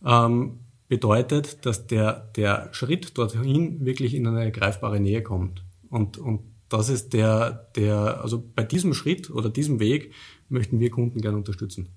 ähm, 0.04 0.58
bedeutet, 0.92 1.64
dass 1.64 1.86
der, 1.86 2.28
der 2.36 2.68
Schritt 2.72 3.16
dorthin 3.16 3.82
wirklich 3.82 4.12
in 4.12 4.26
eine 4.26 4.52
greifbare 4.52 5.00
Nähe 5.00 5.22
kommt. 5.22 5.64
Und, 5.88 6.18
und 6.18 6.42
das 6.68 6.90
ist 6.90 7.14
der, 7.14 7.70
der, 7.76 8.20
also 8.20 8.44
bei 8.54 8.62
diesem 8.62 8.92
Schritt 8.92 9.30
oder 9.30 9.48
diesem 9.48 9.80
Weg 9.80 10.12
möchten 10.50 10.80
wir 10.80 10.90
Kunden 10.90 11.22
gerne 11.22 11.38
unterstützen. 11.38 11.88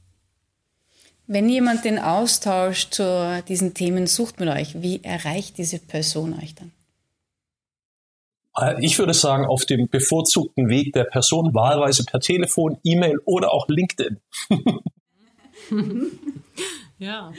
Wenn 1.28 1.50
jemand 1.50 1.84
den 1.84 2.00
Austausch 2.00 2.90
zu 2.90 3.44
diesen 3.50 3.74
Themen 3.74 4.08
sucht 4.08 4.40
mit 4.40 4.48
euch, 4.48 4.82
wie 4.82 5.04
erreicht 5.04 5.58
diese 5.58 5.80
Person 5.80 6.34
euch 6.42 6.56
dann? 6.56 6.72
Ich 8.80 8.98
würde 8.98 9.14
sagen, 9.14 9.44
auf 9.44 9.66
dem 9.66 9.90
bevorzugten 9.90 10.70
Weg 10.70 10.94
der 10.94 11.04
Person, 11.04 11.54
wahlweise 11.54 12.06
per 12.06 12.22
Telefon, 12.22 12.78
E-Mail 12.86 13.20
oder 13.26 13.52
auch 13.52 13.68
LinkedIn. 13.68 14.22
ja, 17.06 17.32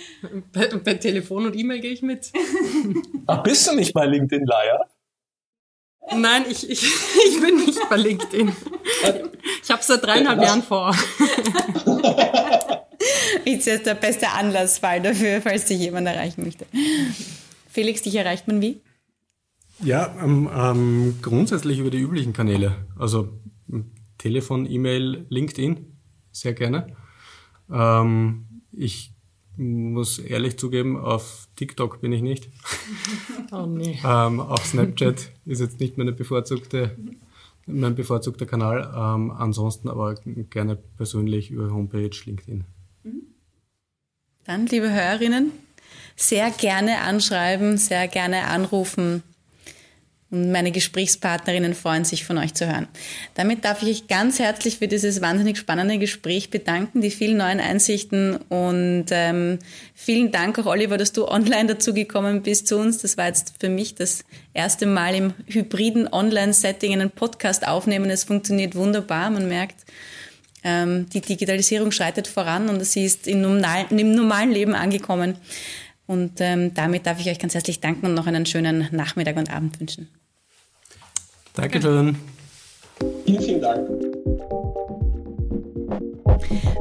bei, 0.52 0.68
bei, 0.78 0.94
Telefon 0.94 1.46
und 1.46 1.56
E-Mail 1.56 1.80
gehe 1.80 1.92
ich 1.92 2.02
mit. 2.02 2.32
Ach, 3.26 3.42
bist 3.42 3.66
du 3.66 3.74
nicht 3.74 3.92
bei 3.92 4.06
LinkedIn, 4.06 4.46
Laia? 4.46 4.86
Nein, 6.16 6.44
ich, 6.48 6.70
ich, 6.70 6.82
ich 7.28 7.40
bin 7.40 7.56
nicht 7.56 7.80
bei 7.90 7.96
LinkedIn. 7.96 8.52
Ich 9.62 9.70
habe 9.70 9.80
es 9.80 9.86
seit 9.86 10.04
dreieinhalb 10.04 10.40
Jahren 10.40 10.62
vor. 10.62 10.94
ist 13.44 13.66
jetzt 13.66 13.86
der 13.86 13.94
beste 13.94 14.28
Anlassfall 14.28 15.02
dafür, 15.02 15.40
falls 15.40 15.66
sich 15.66 15.80
jemand 15.80 16.06
erreichen 16.06 16.44
möchte. 16.44 16.66
Felix, 17.68 18.02
dich 18.02 18.14
erreicht 18.14 18.46
man 18.46 18.60
wie? 18.60 18.80
Ja, 19.82 20.16
ähm, 20.22 20.48
ähm, 20.54 21.18
grundsätzlich 21.22 21.80
über 21.80 21.90
die 21.90 21.98
üblichen 21.98 22.32
Kanäle. 22.32 22.86
Also 22.98 23.40
Telefon, 24.18 24.70
E-Mail, 24.70 25.26
LinkedIn, 25.28 25.98
sehr 26.30 26.54
gerne. 26.54 26.96
Ähm, 27.70 28.62
ich 28.72 29.15
muss 29.56 30.18
ehrlich 30.18 30.58
zugeben, 30.58 30.96
auf 30.98 31.48
TikTok 31.56 32.00
bin 32.00 32.12
ich 32.12 32.22
nicht. 32.22 32.48
Oh 33.52 33.64
nee. 33.64 33.96
ähm, 34.04 34.40
auch 34.40 34.64
Snapchat 34.64 35.30
ist 35.44 35.60
jetzt 35.60 35.78
nicht 35.78 35.96
meine 35.96 36.10
bevorzugte, 36.10 36.96
mein 37.66 37.94
bevorzugter 37.94 38.44
Kanal. 38.44 38.92
Ähm, 38.96 39.30
ansonsten 39.30 39.88
aber 39.88 40.16
gerne 40.50 40.76
persönlich 40.96 41.52
über 41.52 41.70
Homepage, 41.70 42.10
LinkedIn. 42.24 42.64
Dann, 44.44 44.66
liebe 44.66 44.92
Hörerinnen, 44.92 45.52
sehr 46.16 46.50
gerne 46.50 47.02
anschreiben, 47.02 47.78
sehr 47.78 48.08
gerne 48.08 48.46
anrufen. 48.46 49.22
Und 50.28 50.50
meine 50.50 50.72
Gesprächspartnerinnen 50.72 51.74
freuen 51.74 52.04
sich, 52.04 52.24
von 52.24 52.36
euch 52.36 52.52
zu 52.52 52.66
hören. 52.66 52.88
Damit 53.34 53.64
darf 53.64 53.82
ich 53.82 53.88
euch 53.88 54.06
ganz 54.08 54.40
herzlich 54.40 54.78
für 54.78 54.88
dieses 54.88 55.20
wahnsinnig 55.20 55.56
spannende 55.56 55.98
Gespräch 55.98 56.50
bedanken, 56.50 57.00
die 57.00 57.12
vielen 57.12 57.36
neuen 57.36 57.60
Einsichten 57.60 58.36
und 58.48 59.06
ähm, 59.10 59.60
vielen 59.94 60.32
Dank 60.32 60.58
auch, 60.58 60.66
Oliver, 60.66 60.98
dass 60.98 61.12
du 61.12 61.28
online 61.28 61.66
dazugekommen 61.66 62.42
bist 62.42 62.66
zu 62.66 62.76
uns. 62.76 62.98
Das 62.98 63.16
war 63.16 63.28
jetzt 63.28 63.54
für 63.60 63.68
mich 63.68 63.94
das 63.94 64.24
erste 64.52 64.86
Mal 64.86 65.14
im 65.14 65.34
hybriden 65.46 66.12
Online-Setting 66.12 66.92
einen 66.92 67.10
Podcast 67.10 67.66
aufnehmen. 67.66 68.10
Es 68.10 68.24
funktioniert 68.24 68.74
wunderbar. 68.74 69.30
Man 69.30 69.46
merkt, 69.46 69.84
ähm, 70.64 71.08
die 71.10 71.20
Digitalisierung 71.20 71.92
schreitet 71.92 72.26
voran 72.26 72.68
und 72.68 72.84
sie 72.84 73.04
ist 73.04 73.28
im 73.28 73.40
normalen, 73.40 74.50
Leben 74.50 74.74
angekommen. 74.74 75.36
Und 76.06 76.40
ähm, 76.40 76.72
damit 76.74 77.06
darf 77.06 77.20
ich 77.20 77.28
euch 77.28 77.38
ganz 77.38 77.54
herzlich 77.54 77.80
danken 77.80 78.06
und 78.06 78.14
noch 78.14 78.26
einen 78.26 78.46
schönen 78.46 78.88
Nachmittag 78.92 79.36
und 79.36 79.52
Abend 79.52 79.80
wünschen. 79.80 80.08
Dankeschön. 81.54 82.16
Vielen, 83.24 83.42
vielen 83.42 83.60
Dank. 83.60 83.88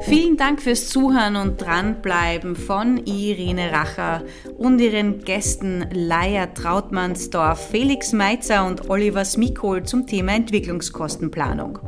Vielen 0.02 0.38
Dank 0.38 0.62
fürs 0.62 0.90
Zuhören 0.90 1.36
und 1.36 1.62
Dranbleiben 1.62 2.56
von 2.56 2.98
Irene 3.06 3.72
Racher 3.72 4.24
und 4.58 4.80
ihren 4.80 5.24
Gästen 5.24 5.86
Laia 5.92 6.48
Trautmannsdorf, 6.48 7.70
Felix 7.72 8.14
Meitzer 8.14 8.66
und 8.68 8.90
Oliver 8.90 9.26
Smikol 9.26 9.84
zum 9.84 10.06
Thema 10.06 10.34
Entwicklungskostenplanung. 10.34 11.80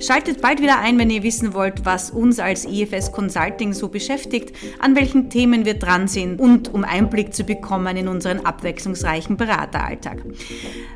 Schaltet 0.00 0.40
bald 0.40 0.62
wieder 0.62 0.78
ein, 0.78 0.98
wenn 0.98 1.10
ihr 1.10 1.22
wissen 1.22 1.52
wollt, 1.52 1.84
was 1.84 2.10
uns 2.10 2.38
als 2.38 2.64
IFS 2.64 3.12
Consulting 3.12 3.74
so 3.74 3.88
beschäftigt, 3.88 4.56
an 4.78 4.96
welchen 4.96 5.28
Themen 5.28 5.66
wir 5.66 5.74
dran 5.74 6.08
sind 6.08 6.40
und 6.40 6.72
um 6.72 6.84
Einblick 6.84 7.34
zu 7.34 7.44
bekommen 7.44 7.96
in 7.98 8.08
unseren 8.08 8.46
abwechslungsreichen 8.46 9.36
Berateralltag. 9.36 10.22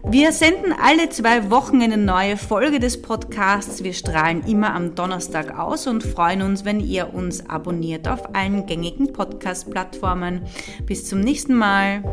Wir 0.04 0.32
senden 0.32 0.72
alle 0.72 1.10
zwei 1.10 1.50
Wochen 1.50 1.82
eine 1.82 1.98
neue 1.98 2.38
Folge 2.38 2.80
des 2.80 3.02
Podcasts. 3.02 3.84
Wir 3.84 3.92
strahlen 3.92 4.42
immer 4.46 4.74
am 4.74 4.94
Donnerstag 4.94 5.58
aus 5.58 5.86
und 5.86 6.13
freuen 6.14 6.42
uns, 6.42 6.64
wenn 6.64 6.78
ihr 6.80 7.12
uns 7.12 7.48
abonniert 7.50 8.06
auf 8.06 8.34
allen 8.34 8.66
gängigen 8.66 9.12
Podcast-Plattformen. 9.12 10.42
Bis 10.86 11.08
zum 11.08 11.20
nächsten 11.20 11.54
Mal. 11.54 12.04